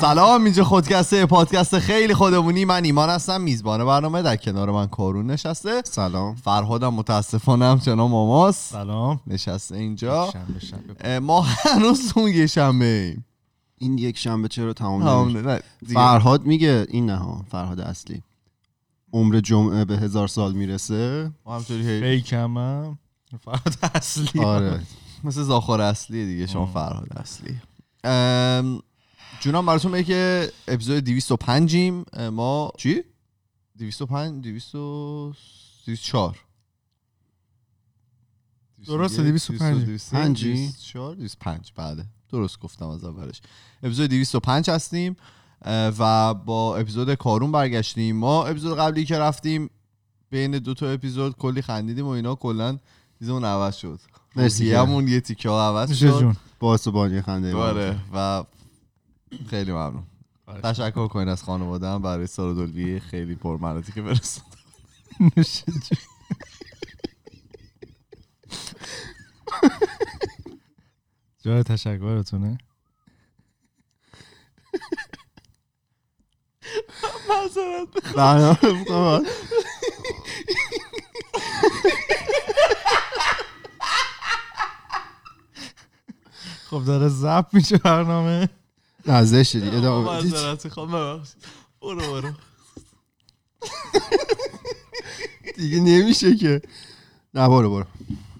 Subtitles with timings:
[0.00, 2.64] سلام اینجا خودکسته پادکست خیلی خودمونی.
[2.64, 5.82] من ایمان هستم میزبان برنامه در کنار من کارون نشسته.
[5.84, 6.34] سلام.
[6.34, 8.72] فرهادم متاسفانه همچنان ماماست.
[8.72, 9.20] سلام.
[9.26, 10.30] نشسته اینجا.
[10.32, 13.24] شنبه شنبه ما هنوز اون یه شنبه ایم.
[13.78, 15.62] این یک شنبه چرا تمام نمیشه.
[15.86, 18.22] فرهاد میگه این نه ها فرهاد اصلی.
[19.12, 21.30] عمر جمعه به هزار سال می‌رسه.
[21.46, 22.98] ما همطوری فیکم هم
[23.40, 24.40] فراد اصلی.
[24.44, 24.80] آره.
[25.24, 26.66] مثل زاخار اصلی دیگه شما.
[26.66, 27.60] فرهاد اصلی.
[28.04, 28.80] ام،
[29.40, 33.02] جونم براتون میگه که اپیزود 205 ایم ما چی؟
[33.78, 36.38] 205 204
[38.86, 40.10] درسته، 205.
[40.10, 43.40] پنجی؟ 204 205 بله درست گفتم از اولش.
[43.82, 45.16] اپیزود 205 هستیم
[45.98, 48.16] و با اپیزود کارون برگشتیم.
[48.16, 49.70] ما اپیزود قبلی که رفتیم
[50.30, 52.78] بین دو تا اپیزود کلی خندیدیم و اینا کلا
[53.18, 54.00] چیزمون عوض شد.
[54.36, 56.20] مرسی همون یه تیکه ها عوض شد.
[56.20, 56.36] جون.
[56.58, 58.44] باعث بانی خنده آره و
[59.50, 60.02] خیلی ممنون
[60.46, 60.60] آره.
[60.60, 64.44] تشکر کنین از خانواده‌ام برای سال دلوی خیلی پرمناتی که برسون
[65.36, 65.98] میشه جون.
[71.44, 72.58] جای تشکرتونه
[78.16, 79.26] برنامه می‌خوام.
[86.70, 88.48] خب داره زب میشه برنامه
[89.06, 89.76] نه دیگه.
[89.76, 90.32] ادامه بدید.
[90.32, 91.36] معذرت خواهم ببخشید.
[91.82, 92.32] برو برو.
[95.56, 96.62] دیگه نمیشه که.
[97.34, 97.84] نه برو برو.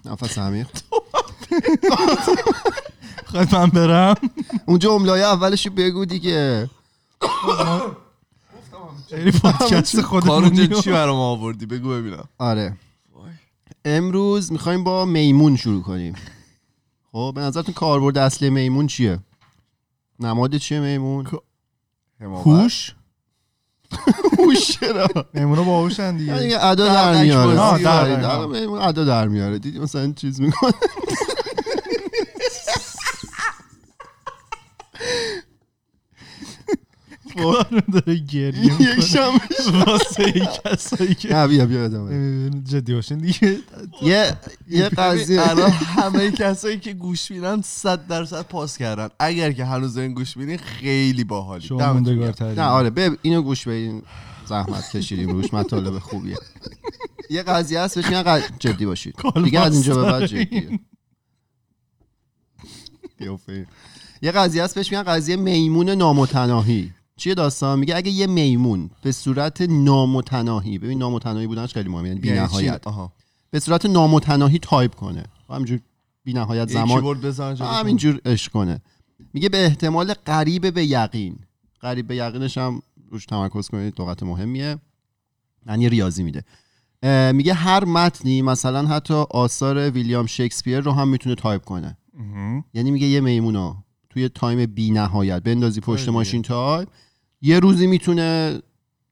[0.05, 0.67] نفس عمیق.
[3.25, 4.15] خواهد من برم.
[4.65, 6.69] اون جمله اولش رو بگو دیگه.
[9.09, 10.81] خیلی پادکست کارون خودمونی.
[10.81, 12.29] چی برام آوردی؟ بگو ببینم.
[12.37, 12.77] آره.
[13.85, 16.15] امروز می‌خوایم با میمون شروع کنیم.
[17.11, 19.19] خب به نظرتون کاربرد اصلی میمون چیه؟
[20.21, 21.27] نماد چیه میمون؟
[22.21, 22.95] هوش؟
[24.39, 26.39] هوش چرا؟ میمونو باهوشن دیگه.
[26.39, 28.45] دیگه ادا در میاره.
[28.45, 29.59] میمون ادا در میاره.
[29.59, 30.73] دیدی مثلا چیز می‌کنه؟
[37.37, 40.31] کارون داره گریه یک شنبه واسه
[40.65, 42.49] کسایی که نه بیا بیا ادامه.
[42.49, 43.57] جدی باشین دیگه.
[44.01, 44.37] یه
[44.69, 45.49] یه قضیه.
[45.49, 49.09] الان همه کسایی که گوش میدن 100 درصد پاس کردن.
[49.19, 51.67] اگر که هنوز این گوش میدین خیلی باحالی.
[52.57, 54.03] نه آره بب اینو گوش بدین.
[54.45, 55.53] زحمت کشیدیم روش.
[55.53, 56.37] مطالب خوبیه
[57.29, 60.79] یه قضیه هست بهش میگن جدی باشید دیگه از اینجا به بعد جدیه.
[64.21, 66.93] یه قضیه هست بهش میگن قضیه میمون نامتناهی.
[67.21, 72.27] چیه داستان؟ میگه اگه یه میمون به صورت نامتناهی ببین نامتناهی بودنش خیلی مهمه یعنی
[72.27, 73.11] یعنی چی؟ نهایت آها.
[73.51, 75.23] به صورت نامتناهی تایپ کنه.
[75.49, 75.79] همینجور
[76.23, 77.21] بی نهایت یه زمان.
[77.61, 78.81] همینجور عشق کنه.
[79.33, 81.39] میگه به احتمال قریب به یقین.
[81.81, 84.77] قریب به یقینش هم روش تمرکز کنید لغت مهمیه.
[85.67, 86.43] یعنی ریاضی میده.
[87.33, 91.97] میگه هر متنی مثلا حتی آثار ویلیام شکسپیر رو هم می‌تونه تایپ کنه.
[92.73, 93.75] یعنی میگه یه میمونو
[94.09, 96.09] توی time بی نهایت بندازی پشت.
[96.09, 96.89] ماشین تایپ
[97.41, 98.59] یه روزی می‌تونه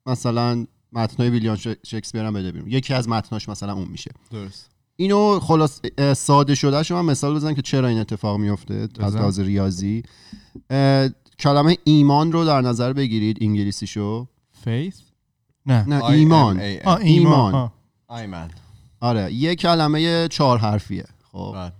[0.05, 2.69] مثلا متنای ویلیام شکسپیر هم بده بیرون.
[2.71, 4.11] یکی از متناش مثلا اون میشه.
[4.31, 4.69] درست.
[4.95, 5.81] اینو خلاصه
[6.15, 9.15] ساده شده شما مثال بزن که چرا این اتفاق میفته از.
[9.15, 10.03] لحاظ ریاضی.
[11.39, 14.27] کلمه ایمان رو در نظر بگیرید انگلیسیشو.
[14.63, 15.01] faith
[15.65, 15.83] نه.
[15.89, 16.59] نه I ایمان.
[16.85, 16.99] آه.
[17.01, 17.71] ایمان.
[18.09, 18.51] ایمان.
[18.99, 21.05] آره یه کلمه چهار حرفیه.
[21.31, 21.51] خب.
[21.55, 21.73] بله.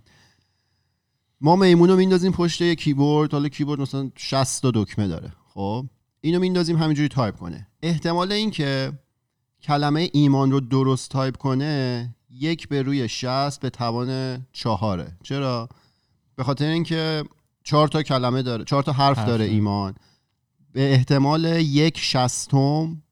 [1.42, 5.34] ما میمون رو میندازیم پشت یه کیبورد حالا کیبورد مثلا 60 تا دکمه داره.
[5.54, 5.86] خب.
[6.22, 7.68] اینو میندازیم همینجوری تایپ کنه.
[7.82, 8.92] احتمال اینکه
[9.62, 15.18] کلمه ایمان رو درست تایپ کنه یک به روی 60 به توان چهاره.
[15.24, 15.70] چرا؟
[16.36, 17.24] به خاطر اینکه
[17.64, 19.46] چهار تا کلمه داره چهار تا حرف حرف داره.
[19.46, 19.96] ایمان.
[20.72, 23.04] به احتمال یک شستم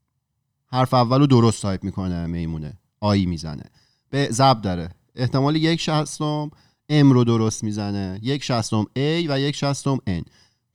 [0.68, 2.80] حرف اول رو درست تایپ می‌کنه میمونه.
[3.00, 3.64] I می‌زنه.
[4.10, 4.90] به زب داره.
[5.16, 6.52] احتمال یک شستم
[6.90, 8.20] M رو درست می‌زنه.
[8.24, 10.24] یک شستم A و یک شستم N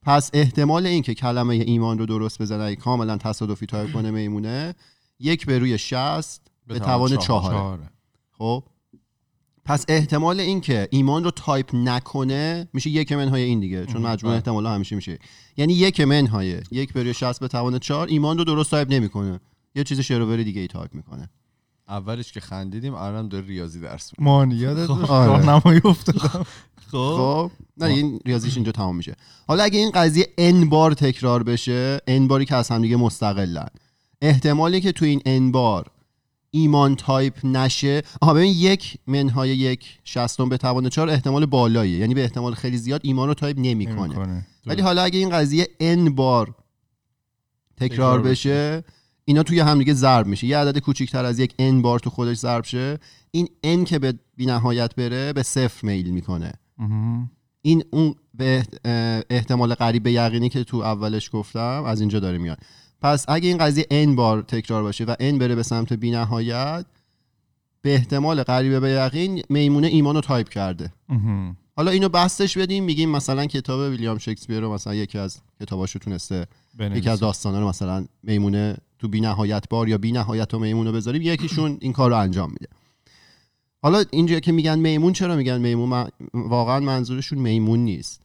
[0.05, 4.75] پس احتمال اینکه کلمه ایمان رو درست بزنه کاملا تصادفی تایپ کنه میمونه
[5.19, 7.55] یک به روی 60 به توان چهاره.
[7.55, 7.89] چهاره.
[8.31, 8.63] خب؟
[9.65, 14.37] پس احتمال اینکه ایمان رو تایپ نکنه میشه یک منهای این دیگه چون مجموع بله.
[14.37, 15.19] احتمال همیشه میشه.
[15.57, 19.39] یعنی یک منهای یک به روی 60 به توان 4 ایمان رو درست تایپ نمی‌کنه.
[19.75, 21.29] یه چیز شر و ور دیگه ای تایپ می‌کنه.
[21.93, 24.23] اولش که خندیدیم الان داره ریاضی درس میده.
[24.23, 25.27] مان یادت خب، آره.
[25.27, 26.45] راهنمایی افتادم.
[26.91, 27.51] خب.
[27.77, 29.15] نه این ریاضیش اینجا تمام میشه.
[29.47, 33.67] حالا اگه این قضیه n بار تکرار بشه n باری که از هم دیگه مستقلن.
[34.21, 35.85] احتمالی که تو این n بار
[36.51, 41.97] ایمان تایپ نشه آها ببین یک منهای یک شستم به توان چهار احتمال بالاییه.
[41.97, 44.45] یعنی به احتمال خیلی زیاد ایمان رو تایپ نمی‌کنه.
[44.65, 46.55] ولی حالا اگه این قضیه n بار
[47.77, 48.83] تکرار تکرار بشه.
[49.25, 52.63] اینا توی همدیگه ضرب میشه یه عدد کوچیکتر از یک n بار تو خودش ضرب
[52.63, 52.99] شه
[53.31, 56.53] این n که به بینهایت بره به صفر میل می‌کنه.
[57.61, 58.63] این اون به
[59.29, 62.57] احتمال قریب به یقینی که تو اولش گفتم از اینجا داره میاد
[63.01, 66.85] پس اگه این قضیه n بار تکرار باشه و n بره به سمت بینهایت
[67.81, 70.93] به احتمال قریب به یقین میمونه ایمان رو تایپ کرده.
[71.75, 76.47] حالا اینو بسطش بدیم میگیم مثلا کتاب ویلیام شکسپیر رو مثلا یکی از کتاباشو تونسته.
[76.79, 80.91] یکی از داستانا رو مثلا میمونه تو بی نهایت بار یا بی نهایت و میمونه
[80.91, 82.67] بذاریم یکیشون این کار رو انجام میده.
[83.81, 88.21] حالا اینجا که میگن میمون چرا میگن میمون؟ من- واقعا منظورشون میمون نیست.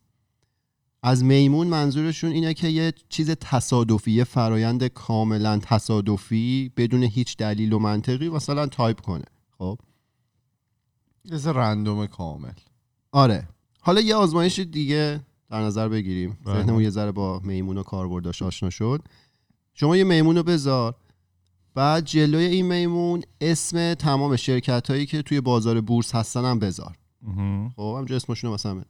[1.03, 7.73] از میمون منظورشون اینه که یه چیز تصادفی یه فرایند کاملا تصادفی بدون هیچ دلیل
[7.73, 9.25] و منطقی مثلا تایپ کنه.
[9.59, 9.79] خب؟
[11.25, 12.53] یه ذره random کامل.
[13.13, 13.49] آره.
[13.81, 15.21] حالا یه آزمایش دیگه
[15.51, 16.39] در نظر بگیریم.
[16.45, 16.55] بله.
[16.55, 19.03] ذهنمون یه ذره با میمون و کاربرداش آشنا شد.
[19.81, 20.95] شما یه میمون رو بذار.
[21.75, 26.97] بعد جلوی این میمون اسم تمام شرکت هایی که توی بازار بورس هستن هم بذار.
[27.77, 28.87] خب همجا اسمشون رو مثلا بده.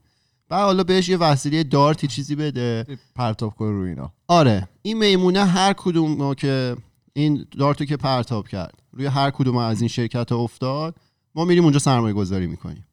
[0.49, 2.99] بعد حالا بهش یه وسیله دارتی چیزی بده.
[3.14, 4.12] پرتاب کن رو اینا.
[4.29, 6.76] آره این میمونه هر کدوم که
[7.12, 10.96] این دارتو که پرتاب کرد روی هر کدوم از این شرکت ها افتاد
[11.34, 12.87] ما میریم اونجا سرمایه گذاری می‌کنیم.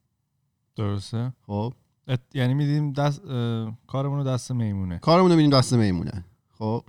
[0.76, 1.74] درسته؟ خب.
[2.08, 5.00] ات- یعنی میدیم دست اه، کارمون رو دست میمونه.
[5.00, 6.26] کارمون رو میدیم دست میمونه.
[6.58, 6.84] خب.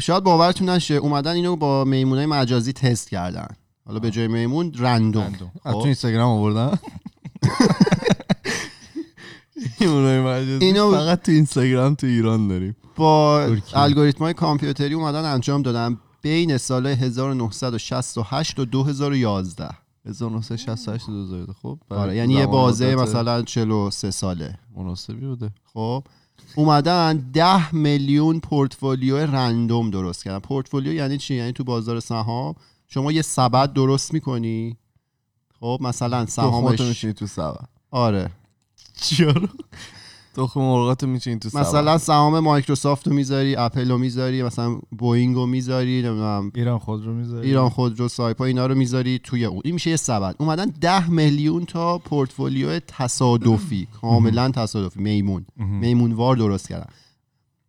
[0.00, 3.48] شاید باورتون نشه اومدن اینو با میمونه مجازی تست کردن.
[3.86, 5.22] حالا به جای میمون رندوم.
[5.22, 5.50] رندوم.
[5.64, 6.78] از تو خب اینستاگرام آوردن؟
[10.60, 12.76] اینو- فقط تو اینستاگرام تو ایران داریم.
[12.96, 13.40] با.
[13.74, 19.68] الگوریتم های کامپیوتری اومدن انجام دادن بین سال 1968 و 2011
[20.06, 24.58] 1968 2000 خب آره یعنی یه بازه مثلا 43 ساله.
[24.76, 25.50] مناسبی بوده.
[25.74, 26.04] خب.
[26.56, 30.38] اومدن 10 میلیون portfolio random درست کردن.
[30.38, 32.54] پورتفولیو یعنی چی؟ یعنی تو بازار سهام
[32.88, 34.76] شما یه سبد درست می‌کنی؟
[35.60, 37.68] خب مثلا سهامش تو سبد.
[37.90, 38.30] آره.
[39.00, 39.48] چرا؟
[40.34, 45.34] تخم مرغاتو میچینی تو سبد مثلا سهام مایکروسافت رو می‌ذاری اپل رو می‌ذاری مثلا بوینگ
[45.34, 46.52] رو می‌ذاری نمی‌دونم.
[46.54, 47.46] ایران خود رو می‌ذاری.
[47.46, 49.60] ایران خودرو سایپا اینا رو می‌ذاری توی اون.
[49.64, 50.34] این میشه یه سبد.
[50.38, 53.88] اومدن 10 میلیون تا پورتفولیو تصادفی.
[54.00, 55.00] کاملا تصادفی.
[55.00, 55.46] میمون.
[55.56, 56.86] میمونوار درست کردن.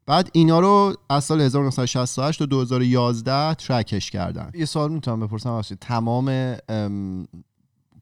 [0.05, 4.51] بعد اینا رو از سال 1968 تا 2011 track ش کردن.
[4.53, 6.55] یه سوال می‌تونم بپرسم تمام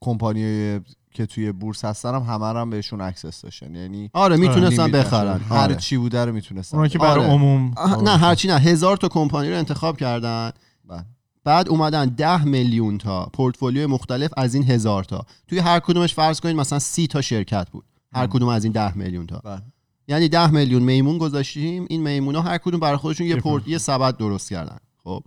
[0.00, 0.80] کمپانی
[1.12, 3.74] که توی بورس هستن هم همه هم بهشون access داشتن.
[3.74, 5.38] یعنی آره می‌تونستن limit بخرن.
[5.38, 5.54] داشتن.
[5.54, 5.74] هر آره.
[5.74, 6.76] چی بوده رو می‌تونستن.
[6.76, 7.32] اونا که برای آره.
[7.34, 10.52] عموم آه، نه هرچی نه هزار تا کمپانی رو انتخاب کردن.
[10.88, 11.04] بله.
[11.44, 15.26] بعد اومدن 10 میلیون تا پورتفولیو مختلف از این هزار تا.
[15.48, 17.84] توی هر کدومش فرض کنید مثلا 30 تا شرکت بود.
[18.12, 19.38] هر کدوم از این 10 میلیون تا.
[19.44, 19.62] بله.
[20.08, 21.86] یعنی 10 میلیون میمون گذاشتیم.
[21.88, 23.68] این میمونا هر کدوم برای خودشون یه یه پورت.
[23.68, 24.78] یه سبد درست کردن.
[25.04, 25.24] خب.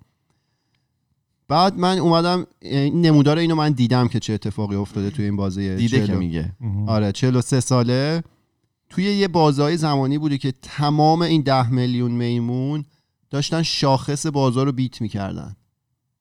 [1.47, 5.75] بعد من اومدم این نمودار اینو من دیدم که چه اتفاقی افتاده توی این بازه
[5.75, 6.51] دیده که چهل و- میگه.
[6.87, 8.23] آره 43 ساله.
[8.89, 12.85] توی یه بازهای زمانی بوده که تمام این 10 میلیون میمون
[13.29, 15.55] داشتن شاخص بازار رو بیت می‌کردن.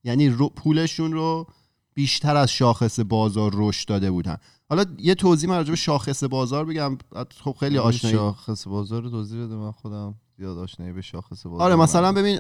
[0.05, 1.47] یعنی رو پولشون رو
[1.95, 4.37] بیشتر از شاخص بازار رشد داده بودن.
[4.69, 6.99] حالا یه توضیح من راجع به شاخص بازار بگم
[7.45, 8.17] خب خیلی آشنایی.
[8.17, 12.13] شاخص بازار رو توضیح بده من خودم زیاد آشنایی به شاخص بازار آره مثلا.
[12.13, 12.39] ببین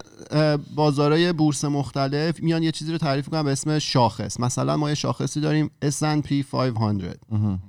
[0.74, 4.40] بازارهای بورس مختلف میان یه چیزی رو تعریف کنن به اسم شاخص.
[4.40, 7.60] مثلا ما یه شاخصی داریم S&P 500 مهم.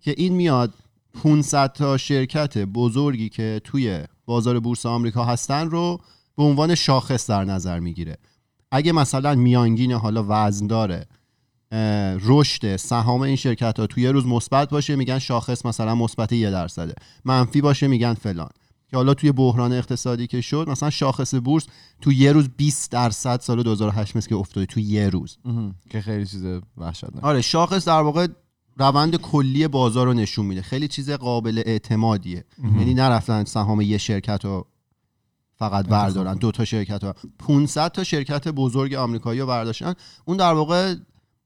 [0.00, 0.74] که این میاد
[1.22, 6.00] 500 تا شرکت بزرگی که توی بازار بورس آمریکا هستن رو
[6.36, 8.16] به عنوان شاخص در نظر می‌گیره.
[8.72, 11.06] اگه مثلا میانگین حالا وزن داره
[12.20, 16.50] رشد سهام این شرکت ها توی یه روز مثبت باشه میگن شاخص مثلا مثبت یه
[16.50, 16.94] درصده.
[17.24, 18.50] منفی باشه میگن فلان.
[18.90, 21.66] که حالا توی بحران اقتصادی که شد مثلا شاخص بورس
[22.00, 25.38] تو یه روز 20 درصد سال 2008 مثل که افتاده تو یه روز.
[25.90, 26.44] که خیلی چیز
[26.76, 27.24] وحشتناک.
[27.24, 28.26] آره شاخص در واقع
[28.76, 30.62] روند کلی بازار رو نشون میده.
[30.62, 32.44] خیلی چیز قابل اعتمادیه.
[32.78, 34.66] یعنی نرفتن سهام یه شرکت رو
[35.56, 37.12] فقط بردارن دو تا شرکت رو.
[37.38, 39.94] 500 تا شرکت بزرگ آمریکایی رو برداشتن.
[40.24, 40.94] اون در واقع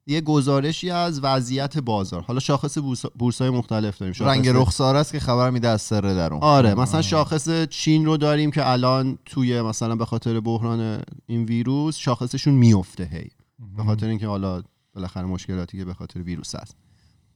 [0.07, 2.23] یه گزارشی از وضعیت بازار.
[2.23, 4.13] حالا شاخص بورس بورسای مختلف داریم.
[4.13, 8.17] شاخص رنگ رخسار است که خبر میده از سر درون آره مثلا شاخص چین رو
[8.17, 13.29] داریم که الان توی مثلا به خاطر بحران این ویروس شاخصشون میفته هی.
[13.77, 14.63] به خاطر اینکه حالا
[14.95, 16.77] بالاخره مشکلاتی که به خاطر ویروس هست.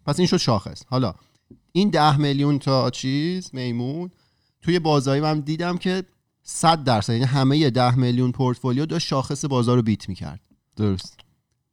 [0.07, 0.83] پس این شد شاخص.
[0.87, 1.15] حالا
[1.73, 4.11] این ده میلیون تا چیز میمون
[4.63, 6.05] توی بازاری من دیدم که
[6.43, 10.41] 100 درصد یعنی همه ده میلیون پورتفولیو داشت شاخص بازار رو بیت می‌کرد.
[10.77, 11.26] درست.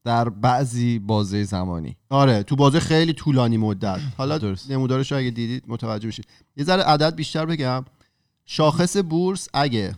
[0.04, 1.96] در بعضی بازه زمانی.
[2.10, 4.00] آره تو بازه خیلی طولانی مدت.
[4.18, 4.72] حالا درست.
[4.72, 7.86] نمودارش اگه دیدید متوجه میشید یه ذره عدد بیشتر بگم.
[8.46, 9.96] شاخص بورس اگه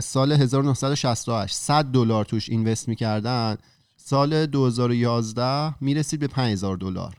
[0.00, 3.56] سال 1968 100 دلار توش اینوست می‌کردن
[3.96, 7.16] سال 2011 می‌رسید به 5000 دلار.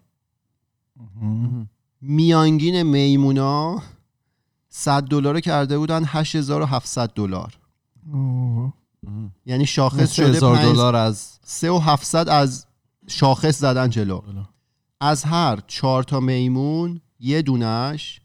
[2.01, 3.81] میانگین میمونا
[4.69, 7.57] 100 دلار رو کرده بودن 8700 دلار.
[9.45, 12.65] یعنی شاخص شده هزار 5 دلار از 3700 از
[13.07, 14.21] شاخص زدن جلو.
[14.21, 14.45] بالا.
[14.99, 18.21] از هر چهار تا میمون یه دونش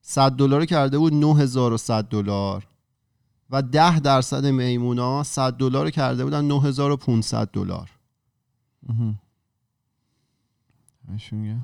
[0.00, 2.66] 100 دلار کرده بود 9100 دلار.
[3.50, 7.90] و 10 درصد میمونا 100 دلار کرده بودن 9500 دلار.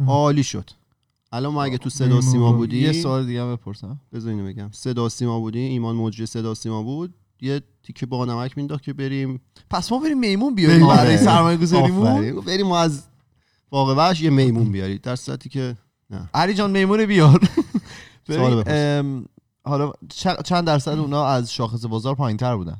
[0.06, 0.70] عالی شد.
[1.32, 2.52] الان ما اگه تو صدا سیما.
[2.52, 4.00] بودی یه سوال دیگه بپرسم.
[4.12, 4.68] بذار اینو بگم.
[4.72, 9.40] صدا سیما بودی؟ ایمان مجری صدا سیما بود؟ یه تیکه با نمک مینداخت که بریم.
[9.70, 10.86] پس ما بریم میمون بیاریم.
[10.86, 12.40] برای سرمایه گذاریمون.
[12.40, 13.02] بریم ما از
[13.72, 15.00] وحش یه میمون بیارید.
[15.02, 15.76] در صورتی که
[16.34, 17.40] علی جان میمون بیار.
[19.64, 19.92] حالا
[20.44, 22.76] چند درصد اونا از شاخص بازار پایین تر بودن؟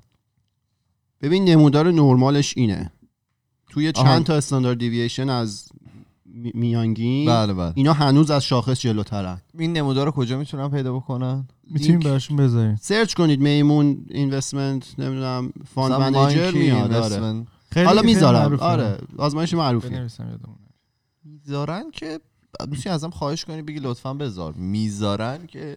[1.21, 2.93] ببین نمودار نرمالش اینه.
[3.71, 4.21] توی چند آها.
[4.21, 5.69] تا standard deviation از
[6.35, 11.49] میانگین بله بله اینا هنوز از شاخص جلوترن این نمودار رو کجا می‌تونن پیدا بکنن
[11.71, 12.01] می‌تونیم.
[12.01, 17.47] براشون بذاریم search کنید میمون investment نمی‌دونم fund manager میاد آره.
[17.85, 18.59] حالا می‌ذارم.
[18.59, 19.97] آره آزمایش معروفی.
[21.25, 22.21] می‌ذارن که
[22.69, 25.77] میشه ازم خواهش کنی بگی لطفا بذار می‌ذارن که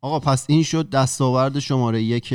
[0.00, 2.34] آقا پس این شد دستاورد شماره یک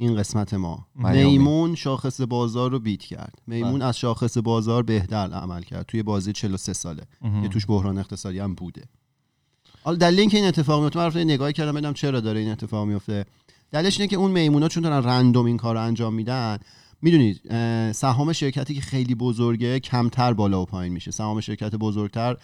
[0.00, 0.86] این قسمت ما.
[0.94, 1.24] میامی.
[1.24, 3.34] میمون شاخص بازار رو بیت کرد.
[3.46, 5.86] میمون از شاخص بازار بهتر عمل کرد.
[5.86, 7.02] توی بازی 43 ساله.
[7.42, 8.82] که توش بحران اقتصادی هم بوده.
[9.82, 12.50] حالا دلیل اینکه این اتفاق میفته من رفتم یه نگاهی کردم ببینم چرا داره این
[12.50, 13.24] اتفاق میفته.
[13.70, 16.58] دلیلش اینه که اون میمونا چون دارن رندوم این کار رو انجام میدن
[17.02, 17.40] می‌دونید
[17.92, 21.10] سهام شرکتی که خیلی بزرگه کمتر بالا و پایین میشه.
[21.10, 22.36] سهام شرکت بزرگتر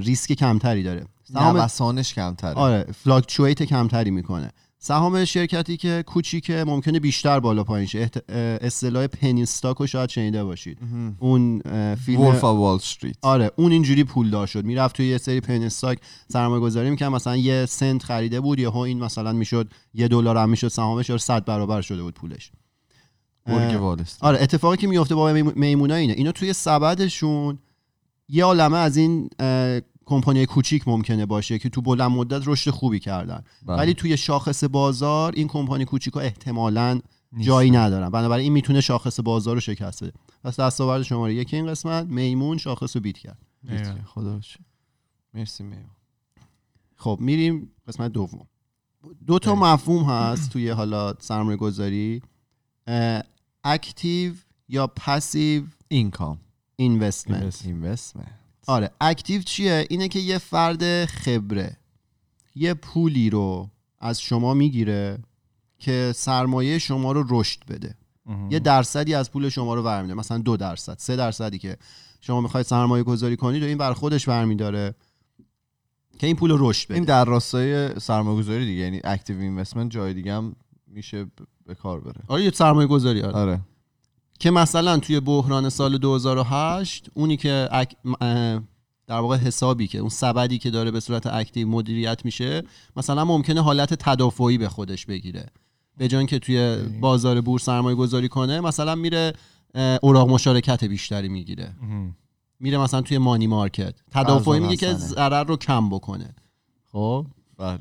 [0.00, 1.06] ریسک کمتری داره.
[1.32, 2.54] سهام نوسانش کمتره.
[2.54, 4.50] آره فلاکچویت کمتری می‌کنه.
[4.86, 7.98] سهام شرکتی که کوچیکه ممکنه بیشتر بالا پایین شه.
[8.06, 8.30] احت-
[8.64, 10.78] اصطلاح پنی رو شاید شنیده باشید.
[11.18, 11.62] اون
[11.94, 14.64] فیلم وال استریت آره اون اینجوری پولدار شد.
[14.64, 15.98] می‌رفت توی یه سری پن استاک
[16.32, 20.50] سرمایه گذاری می‌کنه مثلا یه سنت خریده بود یهو این مثلا می‌شد یه دلار هم
[20.50, 22.52] می‌شد سهامش یا 100 برابر شده بود پولش.
[24.20, 26.12] آره اتفاقی که میفته با میمو- میمونا اینه.
[26.12, 27.58] اینا توی سبدشون
[28.28, 29.30] یه عالمه از این
[30.06, 33.44] کمپانی کوچیک ممکنه باشه که تو بلند مدت رشد خوبی کردن.
[33.66, 33.76] بله.
[33.76, 37.00] ولی توی شاخص بازار این کمپانی کوچیک ها احتمالاً.
[37.38, 38.10] جایی ندارن.
[38.10, 40.12] بنابراین این می‌تونه شاخص بازار رو شکست بده.
[40.44, 43.38] پس دستاورد شماره یک این قسمت میمون شاخص رو beat کرد.
[44.06, 44.40] خدا.
[45.34, 45.90] مرسی میمون.
[46.96, 48.46] خب میریم قسمت دوم.
[49.26, 52.22] دو تا مفهوم هست توی حالا سرمایه گذاری
[53.64, 54.32] active
[54.68, 56.38] یا passive income.
[56.76, 57.62] investment.
[57.64, 58.43] investment.
[58.66, 61.76] آره active چیه؟ اینه که یه فرد خبره
[62.54, 65.18] یه پولی رو از شما می‌گیره
[65.78, 67.94] که سرمایه شما رو رشد بده.
[68.50, 71.76] یه درصدی از پول شما رو برمیداره مثلا دو درصد سه درصدی که
[72.20, 74.94] شما می‌خواید سرمایه گذاری کنید و این بر خودش برمیداره
[76.18, 76.94] که این پول رو رشد بده.
[76.94, 80.56] این در راستای سرمایه‌گذاری دیگه یعنی active investment جای دیگه هم
[80.86, 81.26] میشه
[81.66, 82.20] به کار بره.
[82.28, 83.34] آره یه سرمایه گذاری آره.
[83.34, 83.60] آره.
[84.38, 87.96] که مثلا توی بحران سال 2008 اونی که ac...
[89.06, 92.62] در واقع حسابی که اون سبدی که داره به صورت active مدیریت میشه
[92.96, 95.46] مثلا ممکنه حالت تدافعی به خودش بگیره.
[95.96, 99.32] به جای که توی بازار بورس سرمایه گذاری کنه مثلا میره
[100.02, 101.74] اوراق مشارکت بیشتری می‌گیره.
[102.60, 103.94] میره مثلا توی money market.
[104.10, 104.92] تدافعی میگه که.
[104.94, 106.34] ضرر رو کم بکنه.
[106.92, 107.26] خب؟
[107.58, 107.78] بله.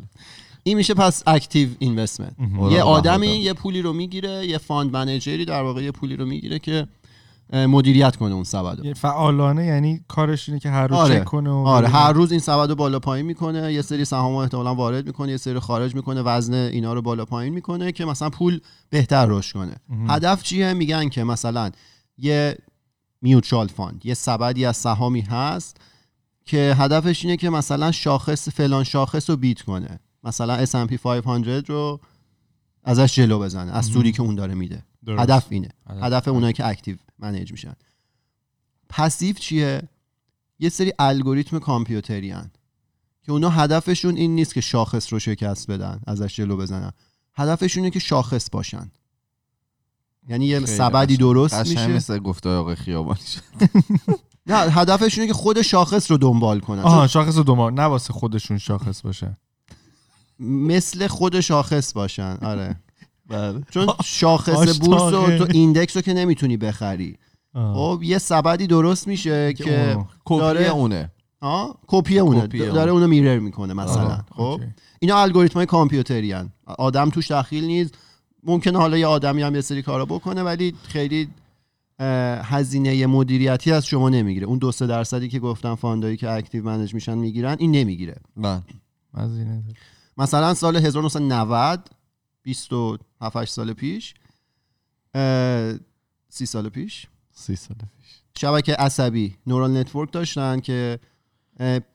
[0.63, 2.35] این میشه پس active investment
[2.71, 3.27] یه آدمی.
[3.27, 6.87] یه پولی رو می‌گیره یه fund manager ی در واقع یه پولی رو می‌گیره که
[7.53, 11.19] مدیریت کنه اون سبد فعالانه یعنی کارش اینه که هر روز آره.
[11.19, 11.87] چک کنه و آره.
[11.87, 15.37] هر روز این سبد رو بالا پایین می‌کنه یه سری سهام احتمالا وارد می‌کنه یه
[15.37, 19.75] سری خارج می‌کنه وزن اینا رو بالا پایین می‌کنه که مثلا پول بهتر رشد کنه
[19.89, 20.11] مهم.
[20.11, 21.71] هدف چیه میگن که مثلا
[22.17, 22.57] یه
[23.21, 25.77] mutual fund یه سبدی از سهامی هست
[26.45, 31.99] که هدفش اینه که مثلا شاخص فلان شاخص رو beat کنه مثلا S&P 500 رو
[32.83, 34.83] ازش جلو بزنه از سودی که اون داره میده.
[35.05, 35.21] درست.
[35.21, 35.69] هدف اینه.
[35.89, 36.03] هدف.
[36.03, 37.73] هدف اونایی که active manage میشن.
[38.89, 39.81] passive چیه؟
[40.59, 42.51] یه سری الگوریتم کامپیوتری هن.
[43.23, 46.91] که اونا هدفشون این نیست که شاخص رو شکست بدن ازش جلو بزنن.
[47.33, 48.91] هدفشون اینه که شاخص باشن.
[50.27, 51.17] یعنی یه سبدی.
[51.17, 51.87] درست میشه.
[51.87, 53.19] مثل گفته آقای خیابانی
[54.45, 56.81] نه هدفشون اینه که خود شاخص رو دنبال کنن.
[56.81, 59.37] آها شاخص دوما نه واسه خودشون شاخص باشه.
[60.39, 62.75] مثل خود شاخص باشن آره
[63.27, 64.79] بله چون شاخص.
[64.79, 67.17] بورس رو تو index رو که نمی‌تونی بخری
[67.53, 67.73] آه.
[67.97, 69.97] خب یه سبدی درست میشه که.
[70.25, 71.11] کپی داره- اونه
[71.41, 72.89] آه کپی اونه داره اون.
[72.89, 74.23] اونو mirror می‌کنه مثلا آره.
[74.31, 74.61] خب.
[74.99, 76.49] اینا الگوریتم های کامپیوتری هن.
[76.65, 77.93] آدم توش دخیل نیست
[78.43, 81.27] ممکنه حالا یه آدمی هم یه سری کارا بکنه ولی خیلی
[82.43, 86.63] هزینه مدیریتی از شما نمی‌گیره اون دو سه درصدی که گفتم fund ایی که active
[86.65, 88.61] manage میشن می‌گیرن این نمی‌گیره بله.
[90.17, 91.89] مثلا سال 1990
[92.43, 94.13] 27 8 سال پیش
[96.29, 97.07] سی سال پیش.
[97.31, 98.21] سی سال پیش.
[98.37, 100.99] شبکه عصبی neural network داشتن که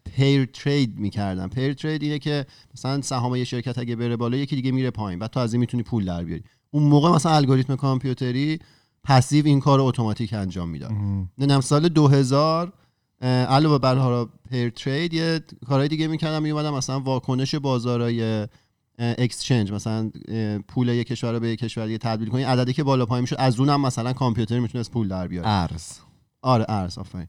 [0.05, 1.49] pair trade می‌کردن.
[1.49, 5.19] pair trade اینه که مثلا سهام یه شرکت اگه بره بالا یکی دیگه میره پایین.
[5.19, 6.43] بعد تو از این می‌تونی پول در بیاری.
[6.71, 8.59] اون موقع مثلا الگوریتم کامپیوتری
[9.05, 10.91] passive این کار رو اتوماتیک انجام می‌داد.
[11.39, 12.73] نمی‌دونم سال 2000 اه،
[13.21, 18.47] علاوه بر حالا pair trade یه کارهای دیگه می‌کردم میومدم مثلا واکنش بازارهای
[18.99, 20.11] exchange مثلا
[20.69, 23.37] پول یک کشور رو به یک کشور دیگه تبدیل کنی عددی که بالا پایین می‌شد
[23.39, 25.49] از اونم مثلا کامپیوتر می‌تونست پول در بیاره.
[25.49, 25.93] ارز.
[26.43, 27.27] آره ارز آفرین.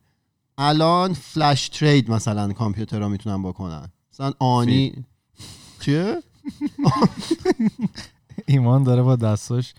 [0.58, 3.89] الان flash trade مثلا کامپیوترها می‌تونن بکنن.
[4.13, 5.05] مثلا آنی
[5.79, 6.17] چیه
[8.46, 9.74] ایمان داره با دستاش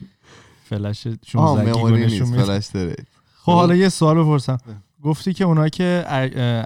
[0.65, 2.45] فلش آه 16 گیگو مموری نشون نیست میده.
[2.45, 2.97] فلش داره
[3.43, 4.59] خب حالا یه سوال بپرسم.
[5.03, 6.05] گفتی که اونایی که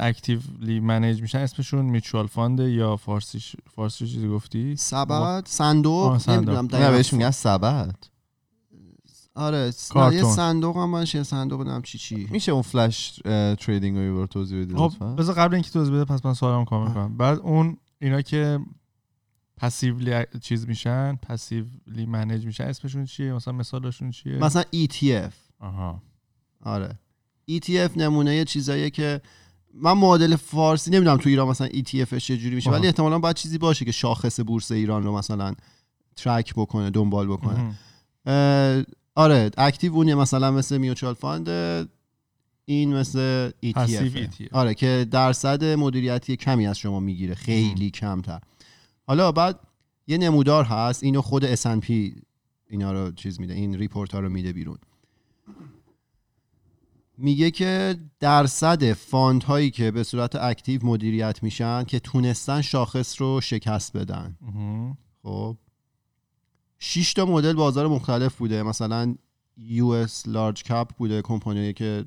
[0.00, 6.30] actively manage میشن اسمشون mutual fund یا فارسی فارسی چیزی گفتی؟ سبد صندوق.
[6.30, 6.90] نمی‌دونم نه دقیقاً.
[6.90, 7.94] بهش میگن سبد.
[9.34, 9.72] آره.
[10.12, 12.28] یه صندوق هم باشه یه صندوق نمی‌دونم چی چی.
[12.30, 13.20] میشه اون flash
[13.60, 16.64] trading رو یه بار توضیح بدید خب؟ بذار قبل اینکه توضیح بده پس من سوالم
[16.64, 17.16] کامل کنم.
[17.16, 18.58] بعد اون اینا که
[19.56, 26.02] passively چیز میشن passively manage میشن اسمشون چیه؟ مثلا مثالشون چیه؟ مثلا ETF آها.
[26.62, 26.98] آره.
[27.50, 29.20] ETF نمونه یه چیزاییه که
[29.74, 32.78] من معادل فارسی نمی‌دونم تو ایران مثلا ETF چجوری میشه آها.
[32.78, 35.54] ولی احتمالا باید چیزی باشه که شاخص بورس ایران رو مثلا
[36.16, 37.76] track بکنه دنبال بکنه.
[39.14, 41.48] آره active اون مثلا مثل mutual fund
[42.64, 44.52] این مثل ETF ETF.
[44.52, 48.40] آره که درصد مدیریتی کمی از شما می‌گیره خیلی کمتر.
[49.06, 49.60] حالا بعد
[50.06, 51.92] یه نمودار هست اینو خود S&P
[52.70, 54.78] اینا رو چیز میده این report ها رو میده بیرون.
[57.18, 63.40] میگه که درصد fund هایی که به صورت active مدیریت میشن که تونستن شاخص رو
[63.40, 64.36] شکست بدن.
[65.22, 65.56] خب.
[66.78, 68.62] 6 تا مدل بازار مختلف بوده.
[68.62, 69.14] مثلا
[69.58, 72.04] US لارج کپ بوده کمپانیایی که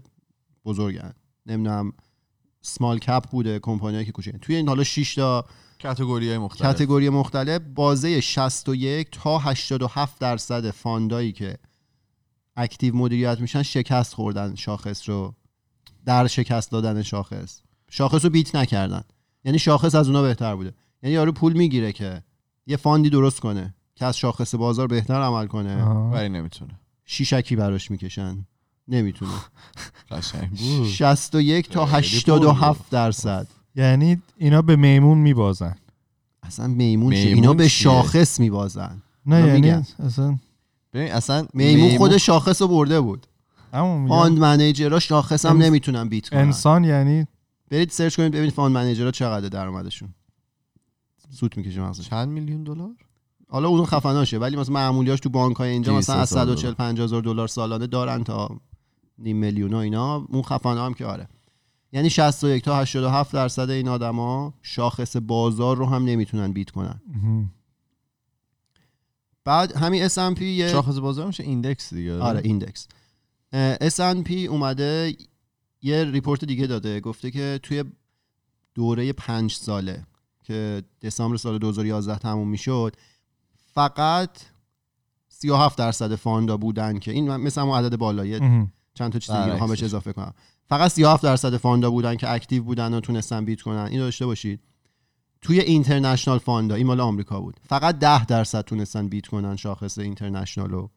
[0.66, 1.14] بزرگن.
[1.46, 1.94] نمی‌دونم
[2.62, 4.38] سمال کپ بوده کمپانیایی که کوچیکن.
[4.38, 5.46] توی این حالا 6 تا
[5.82, 6.62] کاتگوری مختلف.
[6.62, 11.58] کاتگوری مختلف بازه 61 تا 87 درصد فاندایی که
[12.58, 15.34] اکتیو مدیریت میشن شکست خوردن شاخص رو.
[16.06, 17.62] در شکست دادن شاخص.
[17.90, 19.04] شاخص رو بیت نکردن.
[19.46, 20.74] یعنی شاخص از اونا بهتر بوده.
[21.04, 22.24] یعنی یارو پول می‌گیره که
[22.68, 25.84] یه fund ی درست کنه که از شاخص بازار بهتر عمل کنه.
[25.84, 26.80] ولی نمی‌تونه.
[27.06, 28.46] شیشکی براش می‌کشن.
[28.88, 29.32] نمی‌تونه.
[30.12, 30.88] قشنگ بود.
[30.88, 33.48] 61 تا خیلی 87 درصد.
[33.76, 35.76] یعنی اینا به میمون میبازن.
[36.44, 39.02] اصلا میمون؟ میمون اینا به؟ شاخص میبازن.
[39.26, 39.86] نه یعنی.
[40.00, 40.38] اصلا
[40.94, 43.28] ببین اصلا میمون خود شاخص رو برده بود.
[44.08, 46.40] fund manager ها شاخص هم نمی‌تونن beat کنن.
[46.40, 47.26] انسان یعنی
[47.72, 50.10] برید search کنید ببینید fund manager ها چقدر درآمدشون.
[51.30, 52.10] سوت می‌کشه مغزش.
[52.10, 52.90] چند میلیون دلار؟
[53.50, 56.74] حالا اون خفناشه ولی مثلا معمولیاش تو بانک های اینجا 200 مثلا از هزار 140
[56.74, 58.60] 50 هزار دلار سالانه دارن تا
[59.20, 60.28] نیم میلیون و اینا.
[60.30, 61.28] اون خفنا هم که آره.
[61.92, 67.02] یعنی 61 تا 87 درصد این آدما شاخص بازار رو هم نمی‌تونن beat کنن.
[69.48, 72.20] بعد همین S&P یه شاخص بازار میشه index دیگه.
[72.20, 72.88] آره index.
[73.82, 75.16] S&P اومده
[75.82, 77.84] یه report دیگه داده گفته که توی
[78.76, 80.06] دوره پنج ساله
[80.44, 82.96] که دسامبر سال 2011 تموم می‌شد
[83.74, 84.30] فقط
[85.30, 88.72] 37 درصد fund ا بودن که این مثل همون عدد بالاییه مهم.
[88.94, 89.84] چند تا چیز دیگه می‌خوام بهش.
[89.84, 90.34] اضافه کنم.
[90.70, 93.88] فقط 37 درصد fund ا بودن که active بودن و تونستن beat کنن.
[93.92, 94.60] اینو داشته باشید.
[95.42, 97.60] توی international fund ا این مال آمریکا بود.
[97.64, 100.92] فقط 10 درصد تونستن beat کنن شاخص international رو.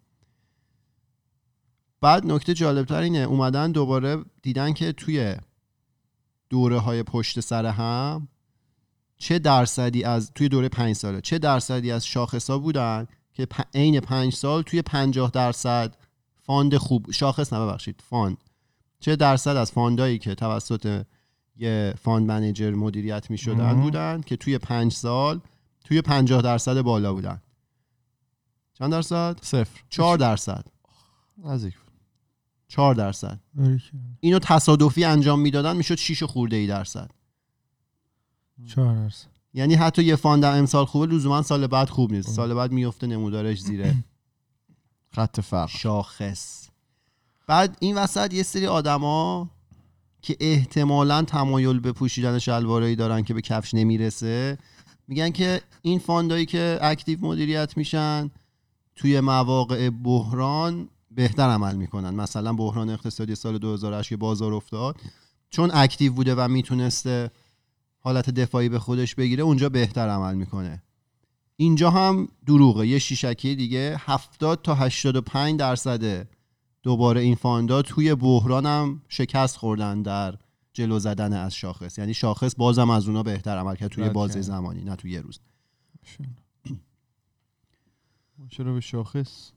[2.01, 5.37] بعد نکته جالبتر اینه اومدن دوباره دیدن که توی
[6.51, 8.29] دوره های پشت سر هم
[9.19, 14.01] چه درصدی از توی دوره پنج ساله چه درصدی از شاخص ها بودن که عین
[14.01, 15.97] پنج سال توی پنجاه درصد
[16.43, 18.45] fund خوب شاخص نه ببخشید fund.
[19.01, 21.03] چه درصد از fund ایی که توسط
[21.61, 23.81] یه fund manager مدیریت می شدن.
[23.81, 25.41] بودن که توی پنج سال
[25.85, 27.41] توی پنجاه درصد بالا بودن.
[28.75, 29.81] چند درصد؟ صفر.
[29.89, 30.67] چهار درصد.
[31.45, 31.93] نزدیک بود.
[32.69, 33.41] چهار درصد.
[34.21, 37.11] اینو تصادفی انجام می‌دادن می‌شد 6 خورده ای درصد.
[38.67, 39.29] چهار درصد.
[39.55, 42.29] یعنی حتی یه فاند امسال خوبه لزوما سال بعد خوب نیست.
[42.29, 43.95] سال بعد میفته نمودارش زیر
[45.11, 45.67] خط فقر.
[45.67, 46.69] شاخص.
[47.47, 49.51] بعد این وسط یه سری آدما
[50.23, 54.59] که احتمالا تمایل به پوشیدن شلوارایی دارن که به کفش نمی‌رسه.
[55.09, 58.31] میگن که این fund ایی که active مدیریت میشن
[58.97, 62.15] توی مواقع بحران بهتر عمل می‌کنن.
[62.15, 64.97] مثلا بحران اقتصادی سال 2008 که بازار افتاد.
[65.51, 67.31] چون active بوده و می‌تونسته
[67.99, 70.83] حالت دفاعی به خودش بگیره اونجا بهتر عمل می‌کنه.
[71.57, 72.87] اینجا هم دروغه.
[72.87, 76.29] یه شیشکی دیگه 70 تا 85 درصد
[76.83, 80.35] دوباره این fund ا توی بحران هم شکست خوردن در
[80.73, 81.99] جلو زدن از شاخص.
[81.99, 84.09] یعنی شاخص بازم از اونا بهتر عمل کرد توی.
[84.09, 85.41] بازه زمانی نه توی یه روز.
[88.51, 89.51] چرا به شاخص؟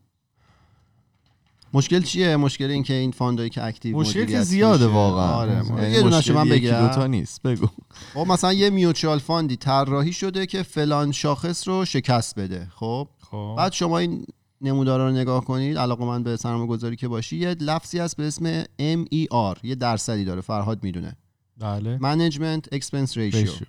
[1.73, 4.88] مشکل چیه؟ مشکل این که این fund ایی که active مشکل که زیاده.
[4.88, 5.33] واقعا.
[5.33, 6.88] آره یعنی یه مشکل من بگم.
[6.88, 7.67] دوتا نیست بگو.
[8.13, 12.67] خب مثلا یه mutual fund ی طراحی شده که فلان شاخص رو شکست بده.
[12.75, 13.55] خب؟ خب.
[13.57, 14.25] بعد شما این
[14.63, 18.28] نمودارا رو نگاه کنید علاقه من به سرمایه گذاری که باشی یه لفظی هست به
[18.28, 21.15] اسم MER یه درصدی داره فرهاد می‌دونه.
[21.58, 21.97] بله.
[21.97, 23.17] Management Expense Ratio.
[23.17, 23.67] ratio.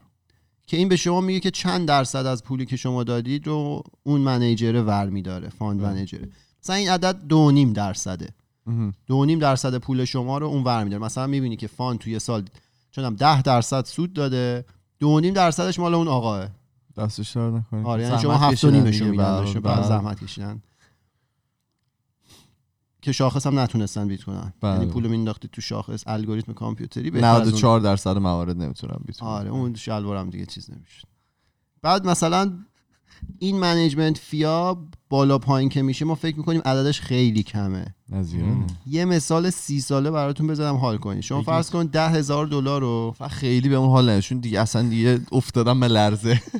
[0.67, 4.21] که این به شما میگه که چند درصد از پولی که شما دادید رو اون
[4.21, 5.89] manager ور میداره fund بله.
[5.89, 6.29] manager ه
[6.63, 8.29] مثلا این عدد دو نیم درصده.
[9.07, 11.03] دو نیم درصد پول شما رو اون ور میداره.
[11.03, 12.43] مثلا می‌بینی که fund توی سال
[12.91, 14.65] چونم ده درصد سود داده
[14.99, 16.49] دو نیم درصدش مال اون آقاه.
[16.97, 17.87] دستش دار نکنید.
[17.87, 19.83] آره یعنی شما هفت و دیگه، میدن بله، بله.
[19.83, 20.63] زحمت کشیدن.
[23.05, 24.53] که شاخص هم نتونستن بیت کنن.
[24.61, 24.73] بله.
[24.79, 29.31] یعنی پول مینداختید تو شاخص الگوریتم کامپیوتری بهتر از اون- 94 درصد موارد نمی‌تونم بیتونم
[29.31, 31.09] آره اون شلوار هم دیگه چیز نمیشه
[31.83, 32.53] بعد مثلا
[33.39, 37.95] این منیجمنت فیا بالا پایین که میشه ما فکر می‌کنیم عددش خیلی کمه.
[38.87, 41.23] یه مثال سی ساله براتون بزنم حال کنید.
[41.23, 41.43] شما.
[41.43, 45.81] فرض کن ده هزار دلار رو خیلی به اون حال نشون دیگه اصلا دیگه افتادم
[45.81, 46.41] به لرزه.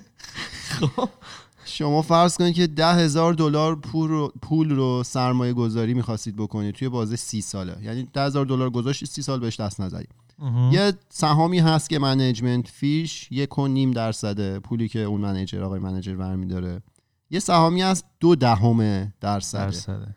[1.75, 6.75] شما فرض کنید که ده هزار دلار پول رو, پول رو سرمایه گذاری می‌خواستید بکنید
[6.75, 7.77] توی بازه سی ساله.
[7.83, 10.09] یعنی ده هزار دلار گذاشتید سی سال بهش دست نزدید.
[10.73, 15.63] یه سهامی هست که management fee ش یک و نیم درصده پولی که اون manager
[15.63, 16.83] آقای manager برمی داره
[17.31, 20.17] یه سهامی هست دو دهم درصده درصده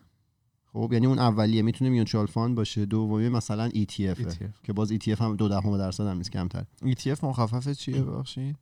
[0.72, 2.86] خب یعنی اون اولیه می‌تونه mutual fund باشه.
[2.86, 4.62] دومی مثلا ETF, ETF.
[4.62, 6.64] که باز ETF هم دو دهم درصد هم نیست کمتر.
[6.84, 8.56] ETF مخفف چیه؟ ببخشید.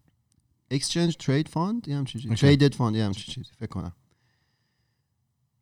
[0.75, 2.37] Exchange Trade Fund یه همچین چیزی.
[2.37, 3.93] Traded Fund یه همچین چیزی فکر کنم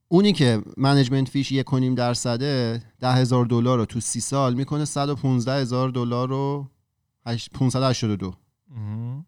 [0.08, 4.54] اونی که منیجمنت فیش یک و نیم درصده ده هزار دلار رو تو سی سال
[4.54, 6.70] می‌کنه 115 هزار دلار رو
[7.26, 8.34] هشت- 582
[8.70, 9.26] مهم.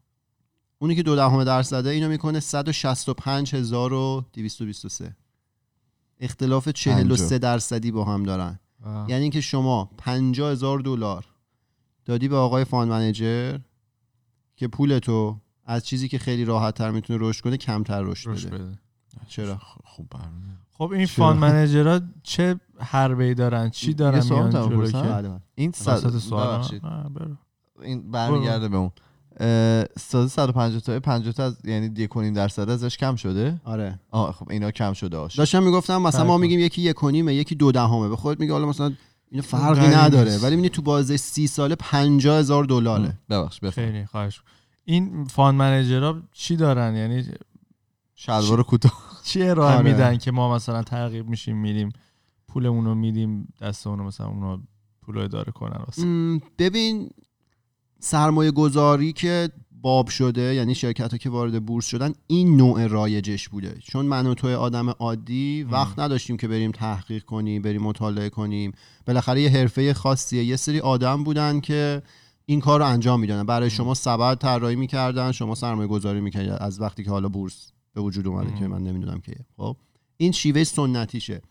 [0.78, 5.16] اونی که دو دهم درصده اینو می‌کنه 165223
[6.20, 9.10] اختلاف 43 درصدی با هم دارن آه.
[9.10, 11.26] یعنی اینکه شما 50 هزار دلار
[12.04, 13.58] دادی به آقای فاند منیجر
[14.56, 18.58] که پولتو از چیزی که خیلی راحت تر می‌تونه رشد کنه کمتر رشد روش بده.
[18.58, 18.78] بده.
[19.28, 20.06] چرا؟ خوب
[20.72, 25.28] خب این چرا؟ فاند منیجرها چه حربه ای دارن؟ چی دارن میان جلو؟ که؟ بله
[25.28, 25.40] بله.
[25.54, 26.64] این صد سوال.
[27.82, 28.90] این برمیگرده به اون.
[29.98, 34.00] سازه 150 تا 50 تا از یعنی یک و نیم درصد ازش کم شده؟ آره.
[34.10, 37.34] آه خب اینا کم شده آش داشتم می‌گفتم مثلا ما میگیم یکی یک و نیمه
[37.34, 38.92] یکی دو دهمه به خودت میگه حالا مثلا
[39.30, 40.38] اینو فرقی نداره.
[40.38, 43.18] ولی می‌بینی تو بازه سی ساله 50 هزار دلاره.
[43.30, 44.42] ببخش بفهم خیلی خواهش.
[44.88, 47.24] این fund manager ها چی دارن؟ یعنی
[48.14, 49.20] شلوار کوتاه.
[49.24, 49.92] چی ارائه آره.
[49.92, 51.88] میدن که ما مثلا ترغیب میشیم میریم
[52.48, 54.58] پولمون رو میدیم دست اونو مثلا اونو
[55.02, 56.40] پول اداره کنن واسه.
[56.58, 57.10] ببین
[58.00, 63.48] سرمایه گذاری که باب شده یعنی شرکت ها که وارد بورس شدن این نوع رایجش
[63.48, 63.78] بوده.
[63.82, 68.72] چون من و توی آدم عادی وقت نداشتیم که بریم تحقیق کنیم بریم مطالعه کنیم.
[69.06, 70.44] بالاخره یه حرفه خاصیه.
[70.44, 72.02] یه سری آدم بودن که
[72.48, 73.46] این کار رو انجام می‌دادن.
[73.46, 78.00] برای شما سبد طراحی می‌کردن شما سرمایه گذاری می‌کردید از وقتی که حالا بورس به
[78.00, 78.58] وجود اومده.
[78.58, 79.76] که من نمی‌دونم که خب؟
[80.16, 81.42] این شیوه سنتیشه.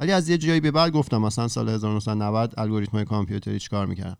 [0.00, 4.16] ولی از یه جایی به بعد گفتم مثلا سال 1990 الگوریتم های کامپیوتری چیکار می‌کردن؟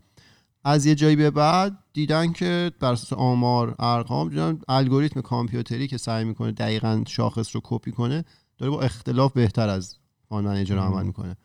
[0.64, 5.96] از یه جایی به بعد دیدن که بر اساس آمار ارقام دیدن الگوریتم کامپیوتری که
[5.98, 8.24] سعی می‌کنه دقیقا شاخص رو کپی کنه
[8.58, 9.96] داره با اختلاف بهتر از
[10.28, 10.78] fund manager.
[10.78, 11.36] عمل می‌کنه.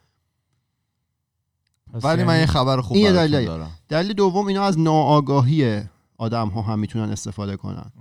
[1.94, 3.46] ولی من یعنی یه خبر خوب این دلیل.
[3.46, 3.72] دارم.
[3.90, 5.82] دلیل دوم اینا از ناآگاهی
[6.18, 7.92] آدم ها هم می‌تونن استفاده کنن.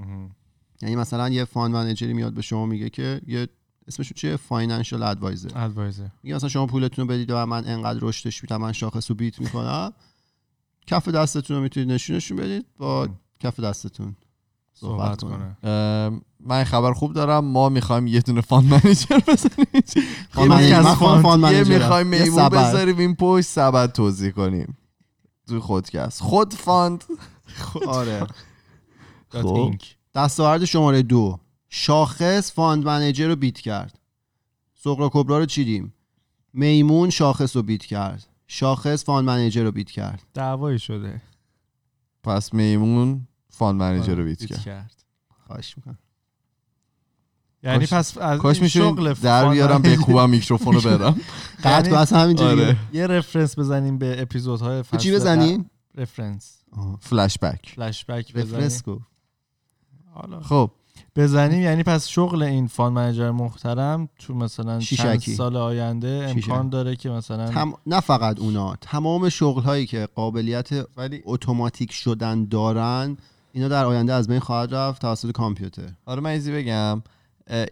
[0.83, 3.49] یعنی مثلا یه fund manager ی میاد به شما میگه که یه
[3.89, 8.43] اسمش چیه؟ financial advisor advisor میگه مثلا شما پولتون رو بدید و من انقدر رشدش
[8.43, 9.93] میدم من شاخص رو beat می‌کنم.
[10.87, 13.09] کف دستتون رو می‌تونید نشونشون بدید با.
[13.41, 14.17] کف دستتون.
[14.75, 16.21] صحبت, صحبت کنه.
[16.41, 17.45] من خبر خوب دارم.
[17.45, 19.83] ما می‌خوایم یه دونه فاند منیجر بزنیم.
[20.31, 21.79] فاند یه منیجر- از من خودم فاند یه منیجرم.
[21.79, 22.49] می‌خوایم میمون.
[22.49, 24.77] بذاریم این پشت سبد توضیح کنیم.
[25.49, 26.23] توی خودکست.
[26.23, 27.05] خود فاند.
[27.89, 28.27] آره.
[29.29, 29.75] خب.
[30.15, 31.39] دستاورد شماره دو.
[31.69, 33.99] شاخص فاند منیجر رو بیت کرد.
[34.75, 35.95] سقرا کبرا رو چیدیم؟
[36.53, 38.27] میمون شاخص رو بیت کرد.
[38.47, 40.23] شاخص فان منیجر رو بیت کرد.
[40.35, 41.23] دعوایی شده.
[42.23, 44.93] پس میمون فان منیجر رو بیت بیت کرد.
[45.47, 45.99] خواهش می‌کنم.
[47.63, 51.21] یعنی پس از کاش این میشه شغل در فان بیارم منیجر- بکوبم میکروفون رو برم
[51.65, 52.63] قطع کن از همینجوری.
[52.65, 52.77] آره.
[52.93, 56.59] یه رفرنس بزنیم به اپیزودهای فصل چی بزنیم رفرنس
[57.01, 58.33] فلش بک فلش بک
[60.15, 60.41] حالا.
[60.41, 60.71] خب.
[61.17, 61.63] بزنیم.
[61.63, 65.21] یعنی پس شغل این فان منیجر محترم تو مثلا چند.
[65.21, 66.27] سال آینده.
[66.31, 67.73] امکان داره که مثلا تم...
[67.87, 68.77] نه فقط اونا.
[68.77, 73.17] تمام شغل هایی که قابلیت ولی اتوماتیک شدن دارن
[73.53, 75.89] اینا در آینده از بین خواهد رفت توسط کامپیوتر.
[76.07, 77.03] آره من easy بگم.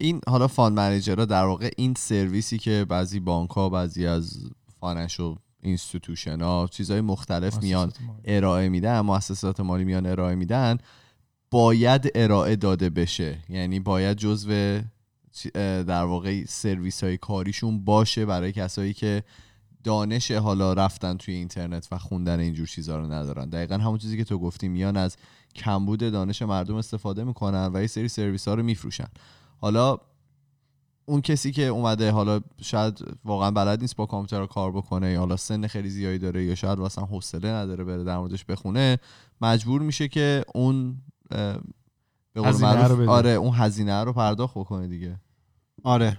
[0.01, 4.51] این حالا fund manager ها در واقع این سرویسی که بعضی بانک ها بعضی از
[4.81, 7.93] financial institution ها چیزهای مختلف میان.
[8.25, 10.79] ارائه میدن مؤسسات مالی میان ارائه میدن
[11.51, 13.39] باید ارائه داده بشه.
[13.49, 14.81] یعنی باید جزو
[15.55, 19.23] در واقع سرویس های کاریشون باشه برای کسایی که
[19.85, 23.49] دانش حالا رفتن توی اینترنت و خوندن اینجور چیزها رو ندارن.
[23.49, 25.17] دقیقا همون چیزی که تو گفتی میان از
[25.55, 29.09] کمبود دانش مردم استفاده می‌کنن و یه سری سرویس ها رو میفروشن.
[29.59, 29.99] حالا
[31.05, 35.37] اون کسی که اومده حالا شاید واقعا بلد نیست با کامپیوتر کار بکنه یا حالا
[35.37, 38.99] سن خیلی زیادی داره یا شاید مثلا حوصله نداره بره در موردش بخونه
[39.41, 40.97] مجبور میشه که اون
[42.33, 43.11] به قول هزینه معروف رو بده.
[43.11, 45.21] آره اون هزینه رو پرداخت بکنه دیگه.
[45.83, 46.19] آره.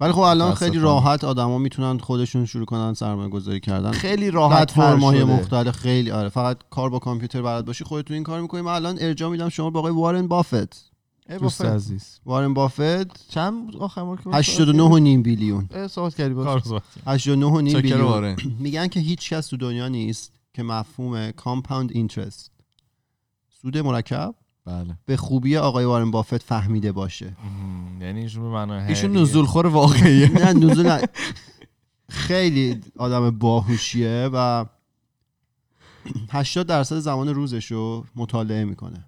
[0.00, 0.78] ولی خب الان خیلی.
[0.78, 3.90] راحت آدما می‌تونن خودشون شروع کنن سرمایه گذاری کردن.
[3.90, 5.24] خیلی راحت شده.
[5.24, 8.60] مختلف خیلی آره فقط کار با کامپیوتر بلد باشی خودتون این کار می‌کنی.
[8.60, 10.90] من الان ارجاع میدم شما به آقای وارن بافت.
[11.28, 11.74] ای دوست بافت.
[11.74, 12.20] عزیز.
[12.26, 13.28] وارن بافت.
[13.28, 15.68] چند آخر که 89 و نیم بیلیون.
[15.90, 16.46] صحبت کردی باش.
[16.46, 16.82] کار زود.
[17.06, 18.36] 89 و نیم بیلیون.
[18.58, 22.50] میگن که هیچ کس تو دنیا نیست که مفهوم کامپاوند اینترست
[23.62, 27.36] سود مرکب؟ بله به خوبی آقای وارن بافت فهمیده باشه.
[28.00, 29.16] یعنی ایشون به معنای ایشون.
[29.16, 31.00] نزول خور واقعیه نه نزول نه.
[32.08, 34.64] خیلی آدم باهوشیه و
[36.30, 39.04] 80 درصد زمان روزش رو مطالعه می‌کنه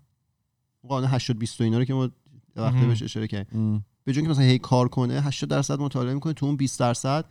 [0.89, 2.11] قانون 80 20 و اینا رو که ما
[2.57, 2.89] مهم.
[2.89, 3.87] بهش اشاره کردیم.
[4.05, 7.25] به جای که مثلا هی کار کنه 80 درصد مطالعه می‌کنه تو اون 20 درصد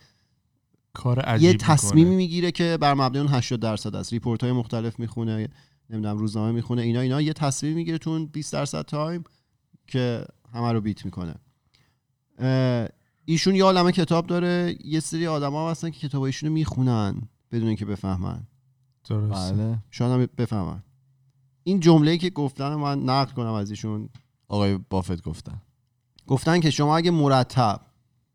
[0.94, 2.16] کار عجیب یه تصمیمی.
[2.16, 5.48] می‌گیره که بر مبنای اون 80 درصد است ریپورت های مختلف می‌خونه
[5.92, 9.24] نمی‌دونم روزنامه می‌خونه اینا اینا یه تصمیم می‌گیره تو اون 20 درصد تایم
[9.88, 11.36] که همه رو بیت می‌کنه.
[13.26, 17.68] ایشون یه عالمه کتاب داره یه سری آدما هم هستن که کتاب ایشونو می‌خونن بدون
[17.68, 18.48] اینکه بفهمن.
[19.06, 19.54] درسته.
[19.54, 19.78] بله.
[19.92, 20.84] شاید هم بفهمن.
[21.64, 24.10] این جمله‌ای که گفتن من نقل کنم از ایشون.
[24.48, 25.62] آقای بافت گفتن.
[26.28, 27.82] گفتن که شما اگه مرتب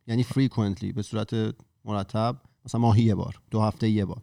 [0.06, 4.22] یعنی frequently به صورت مرتب مثلا ماهی یه بار دو هفته یه بار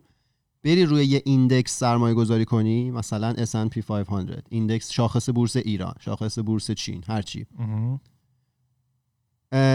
[0.63, 6.39] بری روی یه index سرمایه گذاری کنی مثلا S&P 500 index شاخص بورس ایران شاخص
[6.39, 7.99] بورس چین هرچی مهم.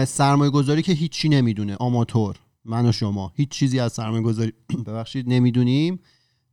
[0.05, 3.31] سرمایه گذاری که هیچی نمی‌دونه آماتور من و شما.
[3.35, 4.53] هیچ چیزی از سرمایه گذاری
[4.87, 5.99] ببخشید نمی‌دونیم.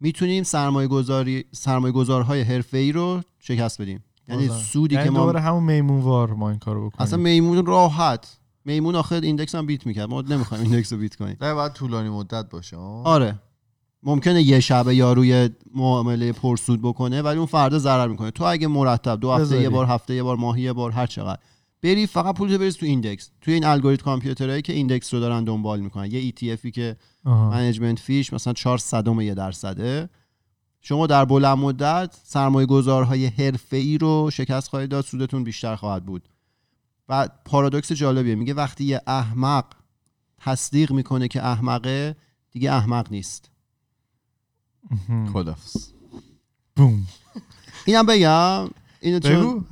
[0.00, 4.04] می‌تونیم سرمایه گذاری سرمایه گذارهای حرفه ای رو شکست بدیم.
[4.28, 4.48] یعنی.
[4.48, 7.02] سودی یعنی که ما دوباره همون میمون‌وار ما این کارو بکنیم.
[7.02, 8.38] اصلا میمون راحت.
[8.64, 10.08] میمون آخر index هم beat می‌کرد.
[10.08, 11.36] ما نمی‌خوایم index رو beat کنیم.
[11.40, 13.06] نه باید طولانی مدت باشه آه.
[13.06, 13.38] آره.
[14.02, 18.30] ممکنه یه شبه یارویی معامله پرسود بکنه ولی اون فردا ضرر می‌کنه.
[18.30, 19.62] تو اگه مرتب دو هفته.
[19.62, 21.38] یه بار هفته یه بار ماهی یه بار هر چقدر.
[21.82, 23.30] بری فقط پولتو بریز تو index.
[23.40, 26.10] توی این الگوریتم کامپیوترهایی که index رو دارن دنبال می‌کنن.
[26.10, 26.96] یه ETF ی که.
[27.24, 30.08] management fee ش مثلا 4 صدم یه درصده.
[30.80, 36.06] شما در بلند مدت سرمایه گذارهای حرفه ای رو شکست خواهید داد سودتون بیشتر خواهد
[36.06, 36.28] بود.
[37.08, 38.34] و پارادوکس جالبیه.
[38.34, 39.64] میگه وقتی یه احمق
[40.38, 42.16] تصدیق می‌کنه که احمقه
[42.50, 43.50] دیگه احمق نیست.
[45.32, 45.88] خدافز
[46.76, 47.06] بوم.
[47.84, 48.68] اینم بگم
[49.00, 49.64] اینو چون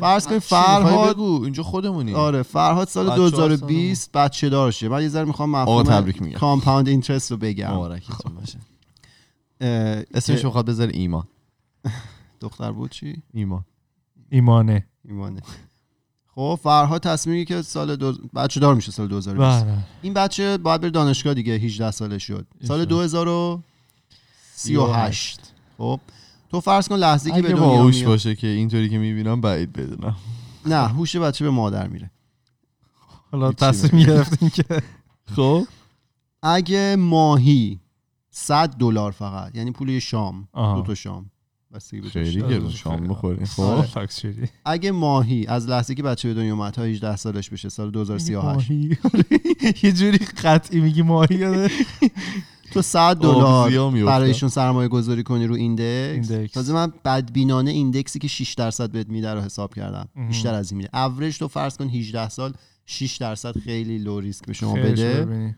[0.00, 2.14] فرض کن فرهاد اینجا خودمونی.
[2.14, 6.38] آره فرهاد سال 2020 بچه دار شه من یه ذره می‌خوام مفهوم تبریک میگم.
[6.38, 7.74] کامپاوند اینترست رو بگم.
[7.74, 8.40] مبارکتون خب.
[8.40, 8.58] باشه.
[10.14, 11.24] اسمش رو خواهد ایمان.
[12.40, 13.64] دختر بود چی؟ ایمان.
[14.30, 14.86] ایمانه.
[15.04, 15.42] ایمانه.
[16.34, 18.12] خب فرها تصمیمی که سال دو...
[18.34, 19.78] بچه دار میشه سال 2020 بله.
[20.02, 22.46] این بچه باید بره دانشگاه دیگه 18 ساله شد.
[22.64, 23.58] سال 2000
[24.56, 25.40] 38
[25.78, 26.00] خب.
[26.50, 30.16] تو فرض کن لحظه که به دنیا هوش باشه که اینطوری که می‌بینم بعید بدونم.
[30.66, 32.10] نه هوش بچه به مادر میره.
[33.32, 34.64] حالا تصمیم گرفتیم که.
[35.36, 35.66] خب.
[36.42, 37.80] اگه ماهی
[38.30, 41.30] 100 دلار فقط یعنی پول شام دو تا شام.
[42.12, 43.46] خیلی گرون شام بخوریم.
[43.58, 43.82] آره.
[43.82, 43.98] خب.
[43.98, 44.50] آره.
[44.64, 48.70] اگه ماهی از لحظه که بچه به دنیا اومد تا 18 سالش بشه سال 2038
[49.84, 51.38] یه جوری قطعی میگی ماهی
[52.76, 54.04] تو 100 ابزیا دلار.
[54.06, 56.30] برایشون سرمایه گذاری کنی رو index.
[56.30, 56.52] index.
[56.52, 60.08] تازه من بدبینانه index ی که 6 درصد بهت میده رو حساب کردم.
[60.28, 60.98] بیشتر از این میده.
[60.98, 62.52] اوریج تو فرض کن 18 سال
[62.86, 65.24] 6 درصد خیلی low risk به شما بده.
[65.24, 65.54] ببینی.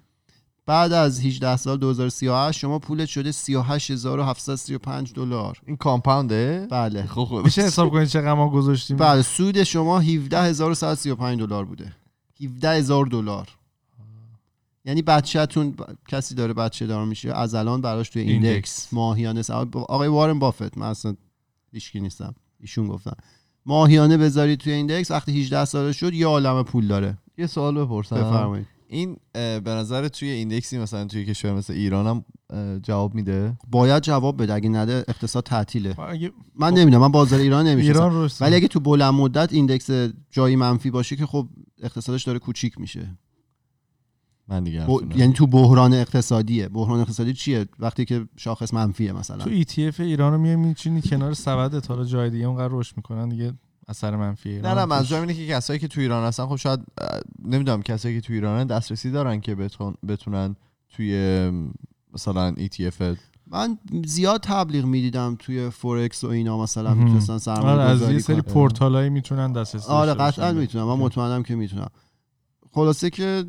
[0.67, 5.59] بعد از 18 سال 2038 شما پولت شده 38735 دلار.
[5.67, 7.07] این compound ه؟ بله.
[7.07, 7.41] خب خب.
[7.45, 9.23] میشه حساب کنید چقدر ما گذاشتیم؟ بله.
[9.23, 11.93] سود شما 17135 دلار بوده.
[12.41, 13.49] 17000 دلار.
[14.85, 18.49] یعنی بچهتون ب- کسی داره بچه دار میشه از الان براش توی index.
[18.49, 18.89] index.
[18.93, 21.15] ماهیانه آقای وارن بافت من اصلا
[21.73, 22.35] هیچکی نیستم.
[22.61, 23.13] ایشون گفتن.
[23.67, 27.19] ماهیانه بذارید توی index وقتی 18 ساله شد یه عالمه پول داره.
[27.39, 28.17] یه سوال بپرسم.
[28.17, 28.67] بفرمایید.
[28.91, 32.25] این به نظر توی index ی مثلا توی کشور مثل ایران هم
[32.81, 34.55] جواب میده؟ باید جواب بده.
[34.55, 36.01] اگه نده اقتصاد تعطیله.
[36.01, 37.03] اگه من نمی‌دونم.
[37.03, 37.67] من بازار ایران
[38.25, 39.91] رشد ولی اگه تو بلند مدت ایندکس
[40.31, 41.49] جایی منفی باشه که خب
[41.83, 43.19] اقتصادش داره کوچیک میشه.
[44.49, 45.17] من دیگه ب...
[45.17, 46.69] یعنی تو بحران اقتصادیه.
[46.69, 49.45] بحران اقتصادی چیه؟ وقتی که شاخص منفیه مثلا.
[49.45, 53.29] تو ETF ایران رو میای میچینی کنار سبد تا حالا جای دیگه اونقدر رشد می‌کنن
[53.29, 53.53] دیگه
[53.89, 54.61] اثر منفیه.
[54.61, 56.81] نه نه منظورم اینه که کسایی که تو ایران هستن خب شاید
[57.45, 60.57] نمی‌دونم کسایی که تو ایرانن دسترسی دارن که بتون بتونن
[60.97, 61.51] توی
[62.15, 63.17] مثلا ETF
[63.51, 66.95] من زیاد تبلیغ می‌دیدم توی فورکس و اینا مثلا.
[66.95, 68.41] می‌تونستن آره سرمایه از گذاری یه سری.
[68.41, 70.53] پورتالایی می‌تونن دسترسی آره قطعا.
[70.53, 70.85] می‌تونم.
[70.85, 71.89] من مطمئنم که می‌تونم.
[72.73, 73.45] خلاصه که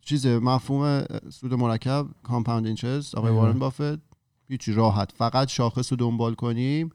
[0.00, 3.40] چیز مفهوم سود مرکب compound interest آقای آره.
[3.40, 4.00] وارن بافت.
[4.48, 5.12] هیچی راحت.
[5.12, 6.90] فقط شاخص رو دنبال کنیم.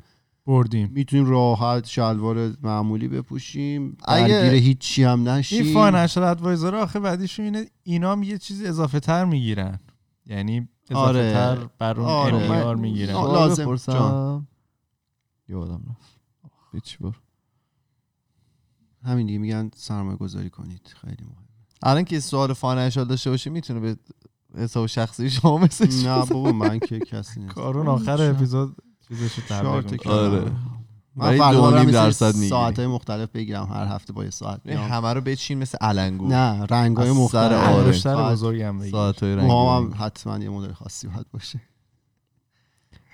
[0.47, 0.89] بردیم.
[0.93, 3.97] می‌تونیم راحت شلوار معمولی بپوشیم.
[4.05, 5.65] اگه- درگیر هیچی هم نشیم.
[5.65, 9.79] این financial ادوایزر آخه بعدیشون اینه اینا هم یه چیزی اضافه تر می‌گیرن.
[10.25, 11.33] یعنی اضافه آره.
[11.33, 12.73] تر بر اون آره.
[12.75, 13.13] MDR می‌گیرن.
[13.13, 13.75] لازم.
[13.75, 14.47] جان.
[15.49, 16.19] یادم رفت
[17.01, 17.11] بر
[19.03, 20.93] همین دیگه میگن سرمایه گذاری کنید.
[21.01, 21.44] خیلی مهم.
[21.85, 23.95] الان که سوال فاینانشال داشته باشه می‌تونه به
[24.57, 27.53] حساب شخصی شما مسیج نه بابا من که کسی نیست.
[27.53, 28.75] کارون آخر اپیزود
[29.07, 30.13] چیزشو شارت می‌کنه.
[30.13, 30.51] آره.
[31.15, 32.49] من فردا درصد می‌گیری.
[32.49, 34.67] ساعتهای مختلف بگیرم هر هفته با یه ساعت.
[34.67, 37.51] همه رو بچین مثل علنگو نه رنگ های از سر مختلف.
[37.51, 37.85] آره.
[37.85, 38.91] انگشتر باید- بزرگم بگیر.
[38.91, 41.61] ساعت های رنگی هم حتما یه مدل خاصی باید باشه.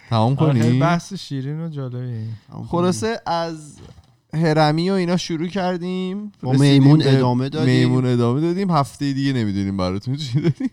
[0.10, 2.30] تمام آره، کنی؟ بحث شیرین و جالبی.
[2.68, 3.78] خلاصه از
[4.34, 6.32] هرمی و اینا شروع کردیم.
[6.44, 7.76] با میمون ادامه دادیم.
[7.76, 8.72] میمون ادامه دادیم.
[8.72, 10.72] هفته دیگه نمی‌دونیم براتون چی دادیم.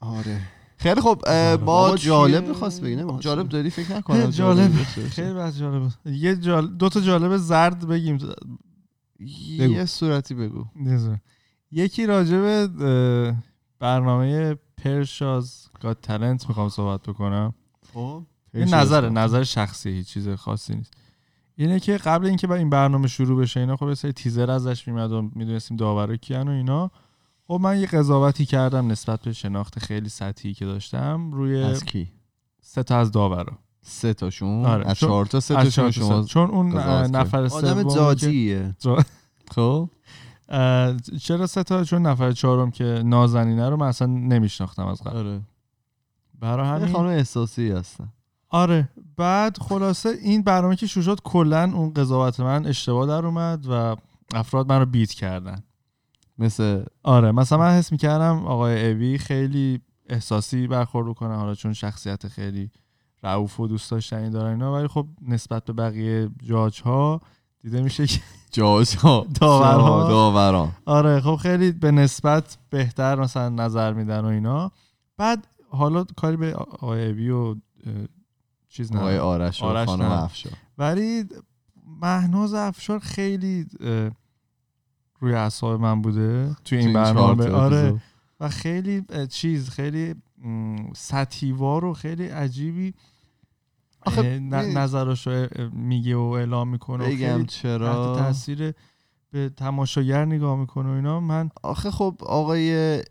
[0.00, 0.40] آره.
[0.76, 2.48] خیلی خب چیه- جالب.
[2.48, 3.48] می‌خواست بگی، جالب.
[3.48, 4.30] داری؟ فکر نکنم.
[4.30, 4.72] جالب.
[5.10, 5.92] خیلی بحث جالب.
[6.06, 6.68] یه جال...
[6.68, 8.18] دو تا جالب زرد بگیم.
[9.18, 10.64] یه صورتی بگو.
[10.76, 11.20] نیزه.
[11.72, 13.42] یکی راجع به اه،
[13.78, 17.54] برنامه پرشاز گاد تلنت می‌خوام صحبت بکنم.
[17.94, 18.22] خب.
[18.54, 20.94] نظر نظر شخصی هیچ چیز خاصی نیست.
[21.60, 24.88] اینه که قبل اینکه با این برنامه شروع بشه اینا خب یه سری تیزر ازش
[24.88, 26.90] میمد و می‌دونستیم داورا کیان و اینا.
[27.48, 32.12] خب من یه قضاوتی کردم نسبت به شناخت خیلی سطحی که داشتم روی از کی؟
[32.60, 33.58] سه تا از داورا.
[33.82, 34.88] سه تاشون؟ آره.
[34.88, 36.22] از چهار تا؟ سه تاشون شما.
[36.22, 36.72] چون اون.
[37.16, 38.76] نفر آدم که- ذاتیه
[39.50, 39.90] خب.
[41.20, 45.16] چرا سه تا؟ چون نفر چهارم که نازنینه رو من اصلا نمیشناختم از قبل.
[45.16, 45.40] آره.
[46.38, 48.08] برای همین خانم احساسی هستن.
[48.50, 48.88] آره.
[49.16, 53.96] بعد خلاصه این برنامه که شروع شد کلا اون قضاوت من اشتباه در اومد و
[54.34, 55.62] افراد من رو بیت کردن.
[56.38, 57.32] مثل آره.
[57.32, 62.70] مثلا من حس می‌کردم آقای ابی خیلی احساسی برخورد کنه حالا چون شخصیت خیلی
[63.22, 67.20] رعوف و دوست داشتنی داره اینا ولی خب نسبت به بقیه جاج ها
[67.60, 68.20] دیده میشه که
[68.52, 69.26] جاج ها.
[69.40, 71.20] داوران آره.
[71.20, 74.72] خب خیلی به نسبت بهتر مثلا نظر میدن و اینا.
[75.16, 77.54] بعد حالا کاری به آقای ابی و
[78.70, 80.04] چیز آقای نه آرش و آرش خانم.
[80.04, 80.52] افشار.
[80.78, 81.24] ولی
[82.02, 83.66] مهناز افشار خیلی
[85.20, 86.56] روی اعصاب من بوده.
[86.64, 87.50] توی این برنامه.
[87.50, 88.00] آره.
[88.40, 92.94] و خیلی چیز خیلی م، سطحیوار و خیلی عجیبی
[94.06, 95.28] آخه نظرش
[95.72, 98.74] میگه و اعلام می‌کنه بگم چرا؟ تاثیر
[99.30, 101.20] به تماشاگر نگاه می‌کنه و اینا.
[101.20, 103.02] من آخه خب آقای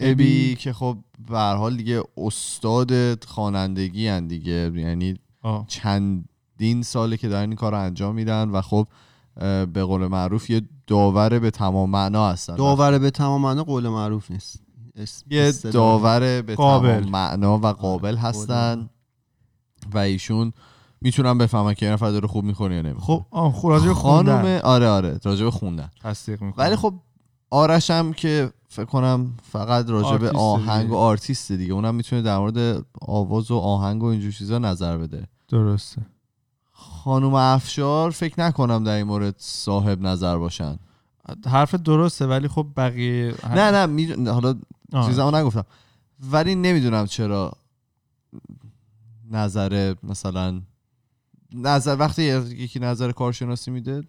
[0.00, 0.54] ابی.
[0.54, 0.98] که خب
[1.30, 5.64] به حال دیگه استاد خوانندگی هن دیگه یعنی آه.
[5.68, 8.86] چندین ساله که دارن این کار رو انجام میدن و خب
[9.72, 14.30] به قول معروف یه داور به تمام معنا هستن داور به تمام معنا قول معروف
[14.30, 14.62] نیست
[14.96, 15.52] اس- یه.
[15.52, 16.98] داور به قابل.
[17.00, 18.90] تمام معنا و قابل هستن
[19.94, 20.52] و ایشون
[21.00, 24.42] می‌تونن بفهمن که یه نفر داره خوب می‌کنه یا نمی‌خونه خب آه خب راجع خانم
[24.42, 26.94] خوندن آره آره راجع به خوندن تصدیق می‌کنه ولی خب
[27.50, 30.94] آرش هم که فکر کنم فقط راجع به آهنگ دیگه.
[30.94, 31.72] و آرتیست دیگه.
[31.72, 35.26] اونم می‌تونه در مورد آواز و آهنگ و اینجور چیزا نظر بده.
[35.48, 36.02] درسته.
[36.72, 40.78] خانم افشار فکر نکنم در این مورد صاحب نظر باشن.
[41.46, 44.06] حرف درسته ولی خب بقیه نه نه می...
[44.06, 44.54] حالا.
[45.06, 45.64] چیزا نگفتم.
[46.30, 47.52] ولی نمی‌دونم چرا
[49.30, 50.60] نظر مثلا
[51.52, 54.02] نظر وقتی یکی نظر کارشناسی میده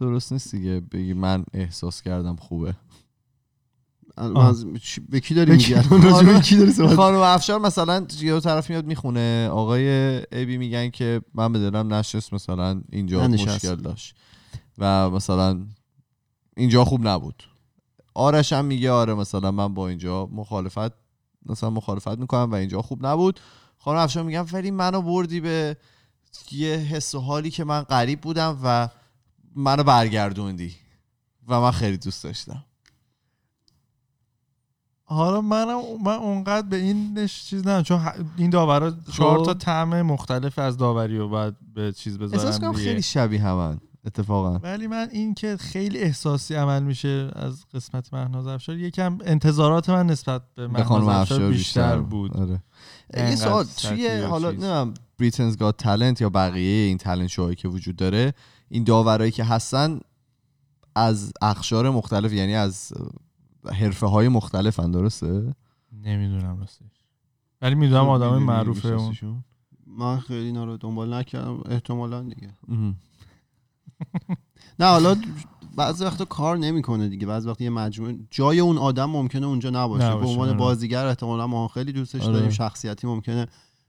[0.00, 0.80] درست نیست دیگه.
[0.80, 2.74] بگی من احساس کردم خوبه.
[4.16, 4.64] از-
[5.08, 8.84] به کی داری؟ میگی؟ الان به کی داری صحبت خانم افشار مثلا یه طرف میاد
[8.86, 9.48] می‌خونه.
[9.52, 13.28] آقای ابی میگن که من به دلم نشست مثلا اینجا.
[13.28, 14.16] مشکل داشت.
[14.78, 15.66] و مثلا
[16.56, 17.42] اینجا خوب نبود.
[18.14, 20.92] آرش هم میگه آره مثلا من با اینجا مخالفت
[21.46, 23.40] مثلا مخالفت می‌کنم و اینجا خوب نبود.
[23.78, 25.76] خانم افشار میگم ولی منو بردی به
[26.52, 28.88] یه حس و حالی که من غریب بودم و
[29.56, 30.74] منو برگردوندی
[31.48, 32.64] و من خیلی دوست داشتم
[35.08, 38.00] حالا منم من اونقدر به این چیز نه چون
[38.36, 42.72] این داورا چهار تا طعم مختلف از داوری رو باید به چیز احساس بذارن کنم
[42.72, 42.84] دیگه.
[42.84, 48.46] خیلی شبیه همن اتفاقا ولی من این که خیلی احساسی عمل میشه از قسمت مهناز
[48.46, 52.50] افشار یکم انتظارات من نسبت به مهناز افشار افشار بیشتر بود آره.
[52.50, 52.60] یه
[53.14, 54.50] انقدر سوال توی و حالا.
[54.50, 58.34] نمی‌دونم بریتنز گاد تالنت یا بقیه این تالنت شوهایی که وجود داره
[58.68, 60.00] این داورایی که هستن
[60.94, 62.92] از اخشار مختلف یعنی از
[63.72, 65.54] حرفه های مختلفن درسته
[65.92, 67.06] نمی‌دونم راستش
[67.62, 69.44] ولی می‌دونم آدم معروفه اون؟
[69.86, 72.54] من خیلی اینا رو دنبال نکردم احتمالا دیگه.
[74.80, 75.16] نه حالا
[75.76, 80.16] بعضی وقتا کار نمی‌کنه دیگه بعضی وقت یه مجموعه جای اون آدم ممکنه اونجا نباشه,
[80.16, 80.58] به عنوان آره.
[80.58, 82.32] بازیگر احتمالا ما خیلی دوستش آره.
[82.32, 83.46] داریم شخصیتی ممکنه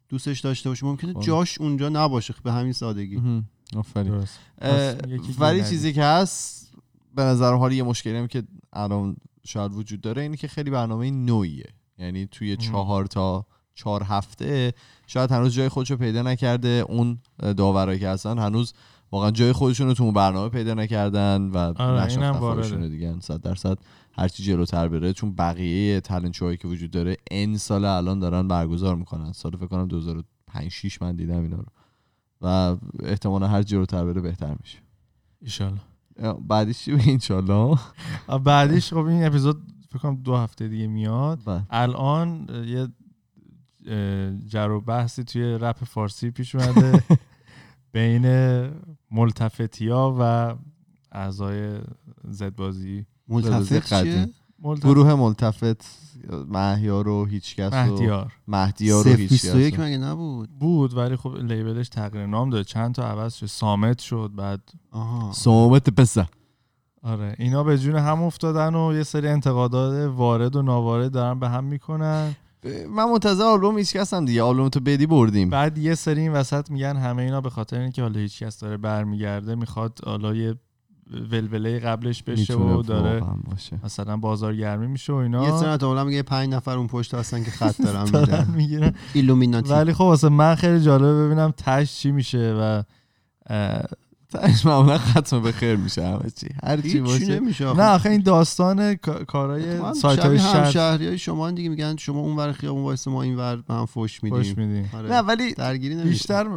[0.10, 1.26] دوستش داشته باشه ممکنه آره.
[1.26, 3.44] جاش اونجا نباشه به همین سادگی.
[3.76, 4.24] آفرین.
[5.40, 6.72] ولی چیزی که هست
[7.16, 8.44] به نظرم حالا یه مشکلی هم که
[8.74, 11.70] الان شاید وجود داره اینه که خیلی برنامه نوعیه.
[11.98, 12.58] یعنی توی ام.
[12.58, 13.46] چهار تا
[13.76, 14.74] چهار هفته
[15.08, 16.86] شاید هنوز جای خودش رو پیدا نکرده.
[16.90, 17.18] اون
[17.58, 18.74] داورایی که هستن هنوز
[19.12, 21.74] واقعا جای خودشون رو تو اون برنامه پیدا نکردن و
[22.78, 23.78] آره، دیگه صد درصد
[24.14, 25.14] هرچی جلوتر بره.
[25.14, 29.32] چون بقیه تالنت شوهایی که وجود داره ان سال الان دارن برگزار می‌کنن.
[29.32, 31.66] سال فکر کنم 2005 6 من دیدم اینا رو.
[32.42, 34.78] و احتمالا هر جلوتر بره بهتر میشه.
[35.42, 35.82] ایشالله.
[36.48, 37.20] بعدش چی
[38.28, 41.44] آه، بعدیش خب این اپیزود فکر کنم دو هفته دیگه میاد.
[41.44, 41.66] بعد.
[41.70, 42.88] الان یه
[44.46, 47.04] جر و بحثی توی رپ فارسی پیش اومده.
[47.92, 48.26] بین
[49.12, 50.56] ملتفتیا و
[51.12, 51.80] اعضای
[52.28, 54.30] زد بازی ملتفت چیه.
[54.60, 54.86] ملتفت.
[54.86, 55.86] گروه ملتفت
[56.50, 58.34] مهیار و هیچکس و مهدیار.
[58.48, 62.66] مهدیار و هیچکس مگه نبود؟ بود ولی خب لیبلش تغییر نام داد.
[62.66, 65.32] چند تا عوض شد؟ سامت شد بعد آها.
[65.32, 66.28] سومت پسه
[67.04, 71.50] آره اینا به جون هم افتادن و یه سری انتقادات وارد و ناوارد دارن به
[71.50, 72.36] هم می‌کنن.
[72.90, 74.44] من منتظر آلبوم هیچکس هم دیگه.
[74.44, 75.50] آلبوم تو بدی بردیم.
[75.50, 78.78] بعد یه سری این وسط میگن همه اینا به خاطر اینکه حالا هیچ کس داره
[78.78, 80.56] برمیگرده می‌خواد حالا یه
[81.32, 83.80] ولوله قبلش بشه و داره باشه.
[83.84, 87.52] مثلا بازارگرمی میشه و یه اینا سری احتمالاً میگه پنج نفر اون پشت هستن که
[87.52, 88.94] خط دارن می‌گیرن.
[89.14, 89.70] ایلومیناتی.
[89.70, 92.84] ولی خب واسه من خیلی جالبه ببینم تش چی میشه و
[94.32, 96.48] تهش معمولا ختم به خیر میشه همه چی.
[96.64, 97.40] هر چی باشه.
[97.40, 101.96] نمیشه نه آخه این داستان کا- کارهای سایت های شرط همشهری های شما دیگه میگن
[101.96, 104.90] شما اون ور خیابون وایسا ما این ور به هم فوش میدیم.
[104.94, 105.10] آره.
[105.10, 106.48] نه ولی درگیری نمیشه بیشتر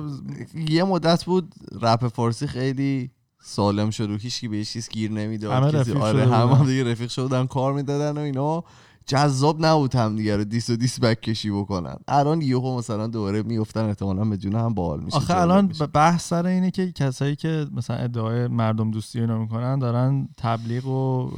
[0.69, 3.11] یه مدت بود رپ فارسی خیلی
[3.41, 5.53] سالم شد و هیچکی به هیچ چیز گیر نمی‌داد.
[5.53, 6.57] همه رفیق آره همه.
[6.57, 8.65] هم دیگه رفیق شدن کار می‌دادن و اینا.
[9.07, 11.97] جذاب نبود هم دیگه رو diss و diss back کشی بکنن.
[12.09, 15.87] الان یهو مثلا دوباره میافتن احتمالا به جون هم باحال میشه آخه الان میشه.
[15.87, 21.31] بحث سر اینه که کسایی که مثلا ادعای مردم دوستی اینا می‌کنن دارن تبلیغ و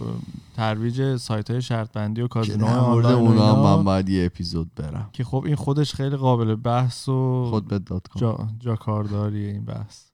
[0.56, 5.10] ترویج سایت های شرط بندی و کازینو مورد اونا هم من باید یه اپیزود برم.
[5.12, 9.48] که خب این خودش خیلی قابل بحث و خود به دات کام جا, جا کارداریه
[9.52, 10.11] این بحث.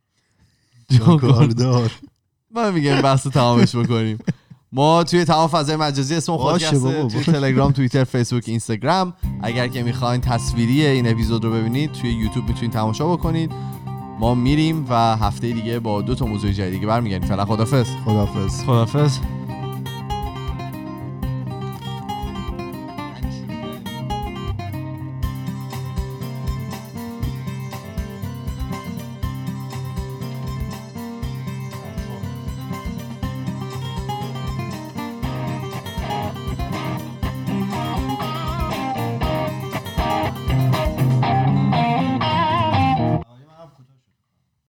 [1.21, 1.93] کاردار
[2.55, 4.19] ما میگم بحث تمامش بکنیم.
[4.73, 6.59] ما توی تمام فضای مجازی اسم بابا.
[6.59, 9.15] توی تلگرام توییتر فیسبوک اینستاگرام.
[9.43, 13.53] اگر که می‌خواین تصویری این اپیزود رو ببینید توی یوتیوب می‌تونید تماشا بکنید.
[14.21, 17.29] ما میریم و هفته دیگه با دو تا موضوع جدید دیگه برمیگردیم.
[17.29, 19.19] فعلا خدافظ خدافظ خدافظ